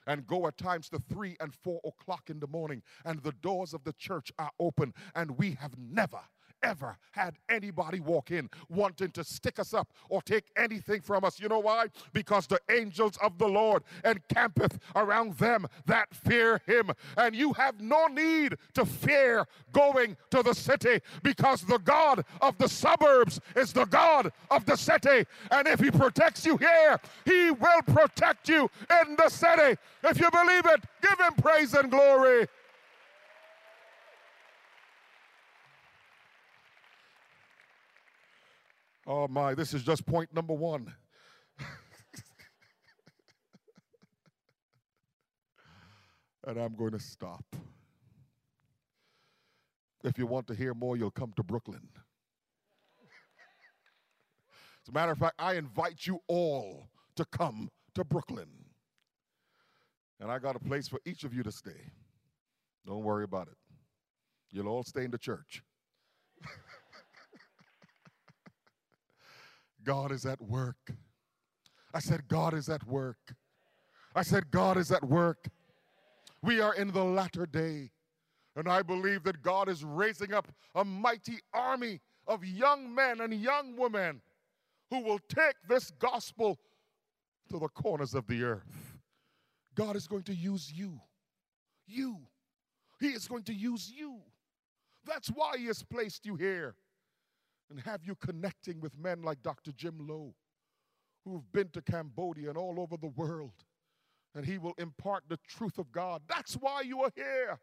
and 0.08 0.26
go 0.28 0.48
at 0.48 0.58
times 0.58 0.90
to 0.90 1.00
three 1.10 1.36
and 1.40 1.54
four 1.54 1.82
o'clock 1.84 2.30
in 2.30 2.40
the 2.40 2.48
morning, 2.48 2.82
and 3.06 3.22
the 3.24 3.32
doors 3.42 3.74
of 3.74 3.84
the 3.84 3.94
church 3.94 4.32
are 4.38 4.52
open, 4.60 4.94
and 5.16 5.32
we 5.32 5.52
have 5.60 5.74
never, 5.78 6.20
ever 6.66 6.98
had 7.12 7.36
anybody 7.48 8.00
walk 8.00 8.32
in 8.32 8.50
wanting 8.70 9.12
to 9.12 9.24
stick 9.24 9.60
us 9.60 9.74
up 9.74 9.88
or 10.10 10.22
take 10.22 10.46
anything 10.58 11.00
from 11.00 11.24
us. 11.24 11.40
You 11.40 11.48
know 11.48 11.60
why? 11.60 11.88
Because 12.12 12.48
the 12.48 12.60
angels 12.70 13.18
of 13.22 13.38
the 13.38 13.48
Lord 13.48 13.84
encampeth 14.04 14.80
around 14.96 15.38
them 15.38 15.68
that 15.86 16.14
fear 16.14 16.62
him. 16.66 16.92
And 17.18 17.36
you 17.36 17.54
have 17.54 17.80
no 17.80 18.08
need 18.08 18.56
to 18.74 18.86
fear 18.86 19.46
going 19.72 20.18
to 20.32 20.42
the 20.42 20.54
city 20.54 21.02
because 21.24 21.62
the 21.62 21.78
God 21.80 22.26
of 22.42 22.58
the 22.58 22.68
suburbs 22.68 23.40
is 23.56 23.72
the 23.72 23.86
God 23.86 24.32
of 24.50 24.66
the 24.66 24.76
city. 24.76 25.26
And 25.52 25.68
if 25.68 25.80
he 25.80 25.92
protects 25.92 26.46
you 26.46 26.58
here, 26.58 27.00
he 27.26 27.52
will 27.52 27.82
protect 27.84 28.50
you 28.50 28.70
in 29.04 29.16
the 29.16 29.30
city. 29.30 29.80
If 30.04 30.20
you 30.20 30.30
believe 30.32 30.66
it, 30.66 30.84
give 31.02 31.20
him 31.20 31.34
praise 31.36 31.74
and 31.74 31.92
glory. 31.92 32.48
Oh 39.08 39.28
my, 39.28 39.54
this 39.54 39.74
is 39.74 39.84
just 39.84 40.06
point 40.06 40.34
number 40.34 40.54
one. 40.54 40.92
and 46.48 46.58
I'm 46.58 46.76
going 46.76 46.92
to 46.92 47.00
stop. 47.00 47.46
If 50.04 50.18
you 50.18 50.26
want 50.26 50.48
to 50.48 50.56
hear 50.56 50.74
more, 50.74 50.98
you'll 50.98 51.12
come 51.12 51.34
to 51.36 51.44
Brooklyn. 51.44 51.88
As 54.84 54.90
a 54.90 54.92
matter 54.92 55.12
of 55.12 55.18
fact, 55.18 55.36
I 55.40 55.56
invite 55.56 56.06
you 56.06 56.20
all 56.28 56.90
to 57.16 57.26
come 57.26 57.70
to 57.96 58.04
Brooklyn. 58.04 58.50
And 60.20 60.32
I 60.32 60.40
got 60.40 60.56
a 60.56 60.60
place 60.60 60.88
for 60.88 61.00
each 61.06 61.24
of 61.24 61.34
you 61.34 61.44
to 61.44 61.52
stay. 61.52 61.92
Don't 62.86 63.04
worry 63.04 63.24
about 63.24 63.48
it. 63.48 63.58
You'll 64.52 64.68
all 64.68 64.84
stay 64.84 65.06
in 65.06 65.12
the 65.12 65.18
church. 65.18 65.64
God 69.86 70.12
is 70.12 70.26
at 70.26 70.42
work. 70.42 70.92
I 71.94 72.00
said, 72.00 72.28
God 72.28 72.54
is 72.54 72.68
at 72.68 72.86
work. 72.86 73.34
I 74.16 74.24
said, 74.24 74.52
God 74.52 74.78
is 74.78 74.92
at 74.92 75.04
work. 75.04 75.48
We 76.42 76.60
are 76.60 76.74
in 76.74 76.92
the 76.92 77.04
latter 77.04 77.46
day. 77.46 77.92
And 78.56 78.68
I 78.68 78.82
believe 78.82 79.24
that 79.24 79.42
God 79.42 79.70
is 79.70 79.84
raising 79.84 80.34
up 80.34 80.48
a 80.74 80.84
mighty 80.84 81.40
army 81.54 82.02
of 82.28 82.44
young 82.44 82.94
men 82.94 83.22
and 83.22 83.34
young 83.34 83.78
women 83.78 84.22
who 84.90 85.02
will 85.02 85.20
take 85.30 85.56
this 85.68 85.92
gospel 85.92 86.58
to 87.50 87.60
the 87.60 87.68
corners 87.70 88.14
of 88.14 88.28
the 88.28 88.44
earth. 88.44 88.98
God 89.76 89.96
is 89.96 90.08
going 90.08 90.24
to 90.24 90.34
use 90.34 90.72
you. 90.74 91.00
You. 91.86 92.18
He 93.00 93.10
is 93.10 93.28
going 93.28 93.44
to 93.44 93.54
use 93.54 93.92
you. 93.96 94.20
That's 95.06 95.28
why 95.28 95.58
He 95.58 95.66
has 95.66 95.84
placed 95.84 96.26
you 96.26 96.36
here 96.36 96.76
and 97.70 97.80
have 97.82 98.04
you 98.04 98.16
connecting 98.16 98.80
with 98.80 98.98
men 98.98 99.22
like 99.22 99.42
Dr. 99.42 99.72
Jim 99.72 99.96
Lo, 100.00 100.34
who've 101.24 101.52
been 101.52 101.70
to 101.70 101.82
Cambodia 101.82 102.50
and 102.50 102.58
all 102.58 102.80
over 102.80 102.98
the 102.98 103.08
world. 103.08 103.54
And 104.36 104.46
he 104.46 104.58
will 104.58 104.74
impart 104.78 105.24
the 105.28 105.40
truth 105.48 105.78
of 105.78 105.92
God. 105.92 106.22
That's 106.28 106.56
why 106.56 106.82
you 106.82 107.02
are 107.02 107.12
here, 107.16 107.58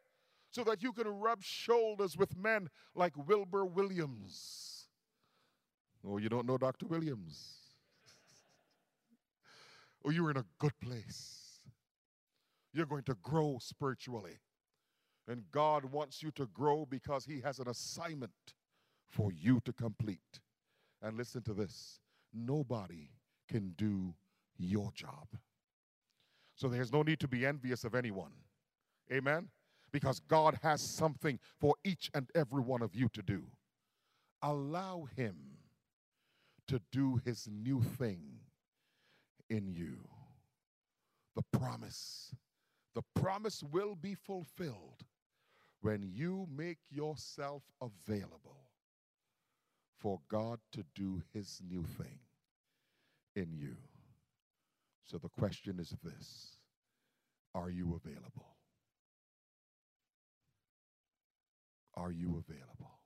so 0.50 0.64
that 0.64 0.82
you 0.82 0.92
can 0.92 1.07
rub 1.07 1.42
shoulders 1.42 2.16
with 2.16 2.36
men 2.36 2.68
like 2.94 3.12
Wilbur 3.28 3.66
Williams. 3.66 4.88
Oh, 6.07 6.18
you 6.18 6.28
don't 6.28 6.46
know 6.46 6.59
Dr. 6.59 6.86
Williams? 6.86 7.59
oh, 10.05 10.11
you're 10.11 10.30
in 10.30 10.38
a 10.38 10.46
good 10.59 10.72
place. 10.80 11.61
You're 12.72 12.86
going 12.86 13.05
to 13.05 13.16
grow 13.22 13.59
spiritually. 13.61 14.38
And 15.28 15.44
God 15.53 15.84
wants 15.84 16.22
you 16.22 16.30
to 16.32 16.46
grow 16.46 16.86
because 16.86 17.24
He 17.24 17.40
has 17.42 17.59
an 17.59 17.68
assignment 17.68 18.32
for 19.12 19.30
you 19.30 19.60
to 19.64 19.72
complete. 19.72 20.40
And 21.02 21.16
listen 21.16 21.42
to 21.42 21.52
this 21.52 22.00
nobody 22.32 23.10
can 23.48 23.74
do 23.76 24.14
your 24.56 24.90
job. 24.94 25.28
So 26.54 26.68
there's 26.68 26.92
no 26.92 27.02
need 27.02 27.20
to 27.20 27.28
be 27.28 27.44
envious 27.44 27.84
of 27.84 27.94
anyone. 27.94 28.32
Amen? 29.12 29.48
Because 29.92 30.20
God 30.20 30.58
has 30.62 30.80
something 30.80 31.38
for 31.60 31.74
each 31.84 32.10
and 32.14 32.30
every 32.34 32.62
one 32.62 32.82
of 32.82 32.94
you 32.94 33.08
to 33.10 33.22
do. 33.22 33.42
Allow 34.42 35.06
Him 35.16 35.36
to 36.68 36.80
do 36.90 37.20
His 37.24 37.48
new 37.50 37.82
thing 37.82 38.22
in 39.50 39.68
you. 39.68 39.98
The 41.36 41.58
promise. 41.58 42.34
The 42.94 43.02
promise 43.14 43.62
will 43.62 43.94
be 43.94 44.14
fulfilled 44.14 45.04
when 45.80 46.02
you 46.02 46.46
make 46.54 46.78
yourself 46.90 47.62
available 47.80 48.72
for 50.03 50.18
God 50.28 50.59
to 50.72 50.84
do 50.96 51.22
his 51.32 51.61
new 51.66 51.84
thing 51.96 52.18
in 53.36 53.53
you. 53.53 53.76
So 55.05 55.16
the 55.16 55.28
question 55.28 55.78
is 55.78 55.94
this 56.03 56.57
Are 57.55 57.70
you 57.70 58.00
available? 58.05 58.57
Are 61.94 62.11
you 62.11 62.42
available 62.48 62.98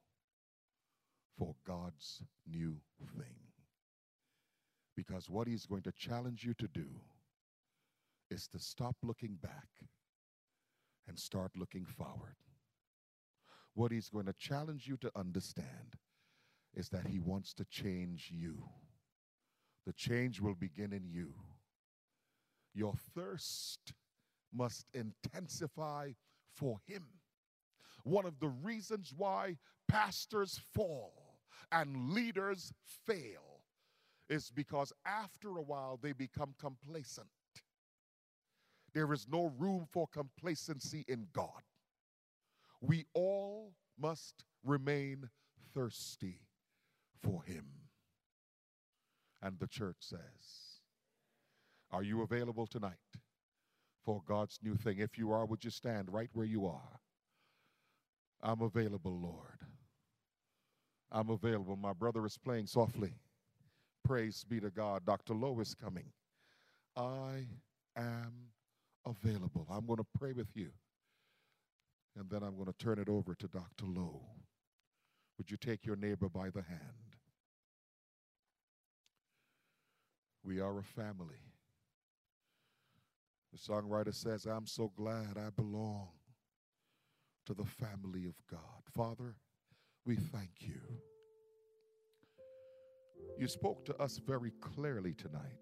for 1.39 1.55
God's 1.67 2.23
new 2.51 2.77
thing? 3.19 3.37
Because 4.97 5.29
what 5.29 5.47
he's 5.47 5.67
going 5.67 5.83
to 5.83 5.93
challenge 5.93 6.45
you 6.45 6.55
to 6.55 6.69
do 6.69 6.87
is 8.31 8.47
to 8.49 8.59
stop 8.59 8.97
looking 9.03 9.37
back 9.43 9.69
and 11.07 11.19
start 11.19 11.51
looking 11.57 11.85
forward. 11.85 12.37
What 13.75 13.93
he's 13.93 14.09
going 14.09 14.27
to 14.27 14.35
challenge 14.39 14.87
you 14.87 14.97
to 14.99 15.11
understand 15.15 15.97
is 16.77 16.91
that 16.91 17.07
He 17.07 17.19
wants 17.19 17.55
to 17.55 17.65
change 17.65 18.31
you. 18.31 18.63
The 19.87 19.95
change 19.95 20.41
will 20.41 20.55
begin 20.55 20.93
in 20.93 21.09
you. 21.09 21.33
Your 22.75 22.95
thirst 23.15 23.95
must 24.53 24.87
intensify 24.93 26.11
for 26.55 26.79
Him. 26.87 27.07
One 28.05 28.27
of 28.27 28.39
the 28.39 28.49
reasons 28.49 29.13
why 29.17 29.57
pastors 29.89 30.61
fall 30.75 31.41
and 31.73 32.11
leaders 32.11 32.73
fail 33.07 33.63
is 34.29 34.51
because 34.51 34.93
after 35.05 35.57
a 35.57 35.63
while 35.63 35.99
they 36.01 36.13
become 36.13 36.55
complacent. 36.59 37.29
There 38.93 39.13
is 39.13 39.27
no 39.31 39.53
room 39.59 39.87
for 39.91 40.07
complacency 40.07 41.05
in 41.09 41.27
God. 41.33 41.63
We 42.81 43.07
all 43.15 43.73
must 43.99 44.45
remain 44.65 45.29
thirsty 45.75 46.46
for 47.23 47.43
him. 47.43 47.67
And 49.43 49.59
the 49.59 49.67
church 49.67 49.97
says, 50.01 50.81
Are 51.91 52.03
you 52.03 52.23
available 52.23 52.67
tonight 52.67 52.95
for 54.05 54.23
God's 54.27 54.59
new 54.63 54.77
thing? 54.77 54.99
If 54.99 55.19
you 55.19 55.33
are, 55.33 55.45
would 55.47 55.65
you 55.65 55.71
stand 55.71 56.13
right 56.13 56.31
where 56.33 56.47
you 56.47 56.67
are? 56.67 57.01
I'm 58.43 58.61
available, 58.63 59.19
Lord. 59.19 59.61
I'm 61.11 61.31
available. 61.31 61.77
My 61.77 61.93
brother 61.93 62.27
is 62.27 62.37
playing 62.37 62.67
softly. 62.67 63.13
Praise 64.05 64.45
be 64.45 64.61
to 64.61 64.71
God. 64.71 65.05
Dr. 65.07 65.35
Lo 65.35 65.59
is 65.61 65.75
coming. 65.75 66.13
I 66.97 67.47
am 67.97 68.33
available. 69.05 69.67
I'm 69.71 69.87
going 69.87 69.99
to 69.99 70.07
pray 70.19 70.33
with 70.33 70.49
you. 70.55 70.71
And 72.17 72.31
then 72.31 72.43
I'm 72.43 72.55
going 72.55 72.67
to 72.67 72.85
turn 72.85 72.99
it 72.99 73.09
over 73.09 73.35
to 73.35 73.49
Dr. 73.49 73.87
Lo. 73.87 74.23
Would 75.39 75.51
you 75.51 75.57
take 75.57 75.85
your 75.85 75.97
neighbor 75.97 76.29
by 76.29 76.51
the 76.51 76.63
hand? 76.63 77.17
We 80.43 80.61
are 80.61 80.79
a 80.79 80.83
family. 80.83 81.43
The 83.53 83.59
songwriter 83.59 84.15
says, 84.15 84.47
I'm 84.47 84.67
so 84.67 84.93
glad 84.97 85.37
I 85.37 85.51
belong 85.51 86.09
to 87.47 87.55
the 87.55 87.65
family 87.65 88.27
of 88.27 88.35
God. 88.51 88.83
Father, 88.95 89.37
we 90.05 90.17
thank 90.17 90.51
you. 90.61 90.81
You 93.39 93.49
spoke 93.49 93.85
to 93.87 93.97
us 94.01 94.19
very 94.19 94.53
clearly 94.61 95.15
tonight 95.15 95.61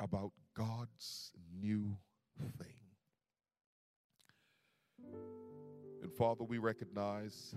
about 0.00 0.32
God's 0.54 1.32
new 1.60 1.96
thing. 2.58 2.82
And 6.02 6.12
Father, 6.12 6.42
we 6.42 6.58
recognize 6.58 7.54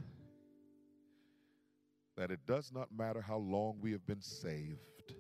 that 2.15 2.31
it 2.31 2.45
does 2.45 2.71
not 2.71 2.89
matter 2.95 3.21
how 3.21 3.37
long 3.37 3.77
we 3.81 3.91
have 3.91 4.05
been 4.05 4.21
saved. 4.21 5.15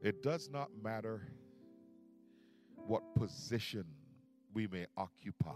It 0.00 0.22
does 0.22 0.48
not 0.50 0.70
matter 0.82 1.26
what 2.86 3.02
position 3.16 3.84
we 4.54 4.68
may 4.68 4.86
occupy 4.96 5.50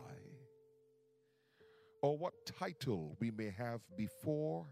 or 2.02 2.18
what 2.18 2.34
title 2.58 3.16
we 3.20 3.30
may 3.30 3.50
have 3.56 3.80
before 3.96 4.66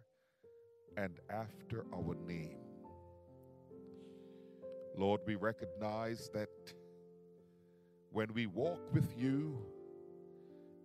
and 0.96 1.20
after 1.30 1.84
our 1.94 2.16
name. 2.26 2.58
Lord, 4.96 5.20
we 5.26 5.36
recognize 5.36 6.28
that 6.34 6.48
when 8.10 8.32
we 8.34 8.46
walk 8.46 8.80
with 8.92 9.14
you 9.16 9.62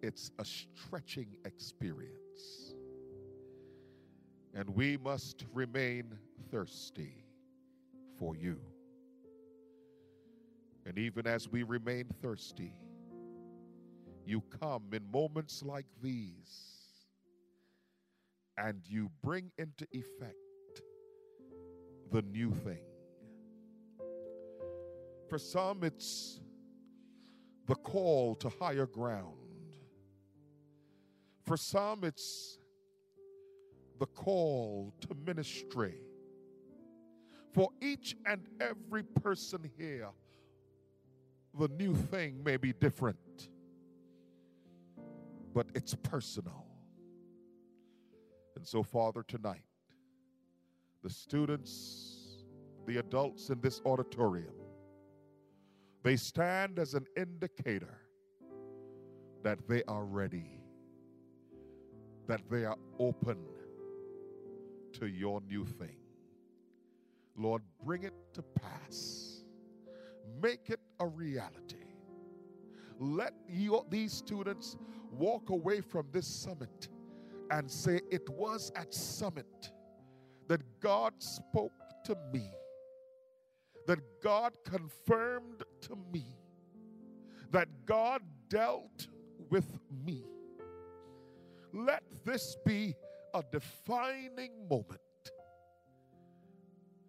it's 0.03 0.31
a 0.37 0.43
stretching 0.43 1.37
experience. 1.45 2.75
And 4.53 4.69
we 4.69 4.97
must 4.97 5.45
remain 5.53 6.03
thirsty 6.51 7.23
for 8.19 8.35
you. 8.35 8.59
And 10.85 10.99
even 10.99 11.25
as 11.25 11.47
we 11.47 11.63
remain 11.63 12.05
thirsty, 12.21 12.73
you 14.25 14.43
come 14.59 14.83
in 14.91 15.09
moments 15.09 15.63
like 15.63 15.87
these 16.01 16.73
and 18.57 18.81
you 18.85 19.09
bring 19.23 19.51
into 19.57 19.87
effect 19.93 20.35
the 22.11 22.21
new 22.23 22.51
thing. 22.51 22.83
For 25.29 25.39
some, 25.39 25.83
it's 25.83 26.41
the 27.67 27.75
call 27.75 28.35
to 28.35 28.49
higher 28.49 28.85
ground. 28.85 29.42
For 31.43 31.57
some, 31.57 32.03
it's 32.03 32.57
the 33.99 34.05
call 34.05 34.93
to 35.01 35.09
ministry. 35.25 35.95
For 37.53 37.69
each 37.81 38.15
and 38.25 38.47
every 38.59 39.03
person 39.03 39.69
here, 39.77 40.09
the 41.59 41.67
new 41.67 41.93
thing 41.93 42.43
may 42.43 42.57
be 42.57 42.73
different, 42.73 43.49
but 45.53 45.67
it's 45.75 45.93
personal. 45.93 46.65
And 48.55 48.65
so, 48.65 48.81
Father, 48.81 49.23
tonight, 49.27 49.65
the 51.03 51.09
students, 51.09 52.43
the 52.87 52.97
adults 52.97 53.49
in 53.49 53.61
this 53.61 53.81
auditorium, 53.85 54.55
they 56.01 56.15
stand 56.15 56.79
as 56.79 56.95
an 56.95 57.05
indicator 57.15 57.99
that 59.43 59.67
they 59.67 59.83
are 59.83 60.05
ready, 60.05 60.62
that 62.27 62.41
they 62.49 62.65
are 62.65 62.77
open 62.99 63.37
to 64.93 65.07
your 65.07 65.41
new 65.41 65.65
thing. 65.65 65.97
Lord, 67.35 67.63
bring 67.83 68.03
it 68.03 68.13
to 68.33 68.41
pass. 68.41 69.43
Make 70.41 70.69
it 70.69 70.79
a 70.99 71.07
reality. 71.07 71.77
Let 72.99 73.33
you, 73.49 73.85
these 73.89 74.13
students 74.13 74.77
walk 75.11 75.49
away 75.49 75.81
from 75.81 76.07
this 76.11 76.27
summit 76.27 76.89
and 77.51 77.69
say, 77.69 77.99
It 78.11 78.29
was 78.29 78.71
at 78.75 78.93
summit 78.93 79.71
that 80.47 80.61
God 80.79 81.13
spoke 81.17 81.71
to 82.05 82.15
me, 82.31 82.49
that 83.87 83.99
God 84.21 84.53
confirmed 84.63 85.63
to 85.81 85.97
me, 86.11 86.25
that 87.51 87.67
God 87.85 88.21
dealt 88.49 89.07
with 89.49 89.79
me. 90.05 90.23
Let 91.73 92.03
this 92.23 92.55
be 92.65 92.95
a 93.33 93.43
defining 93.51 94.67
moment 94.69 95.01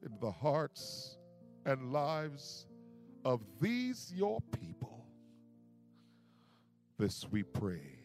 in 0.03 0.17
the 0.21 0.31
hearts 0.31 1.19
and 1.67 1.93
lives 1.93 2.67
of 3.25 3.43
these 3.61 4.11
your 4.15 4.41
people. 4.59 5.07
This 6.99 7.27
we 7.31 7.43
pray 7.43 7.99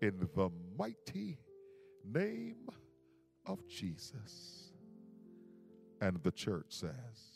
in 0.00 0.28
the 0.34 0.50
mighty 0.76 1.38
name 2.04 2.68
of 3.46 3.66
Jesus. 3.68 4.72
And 6.00 6.20
the 6.24 6.32
church 6.32 6.66
says, 6.70 7.31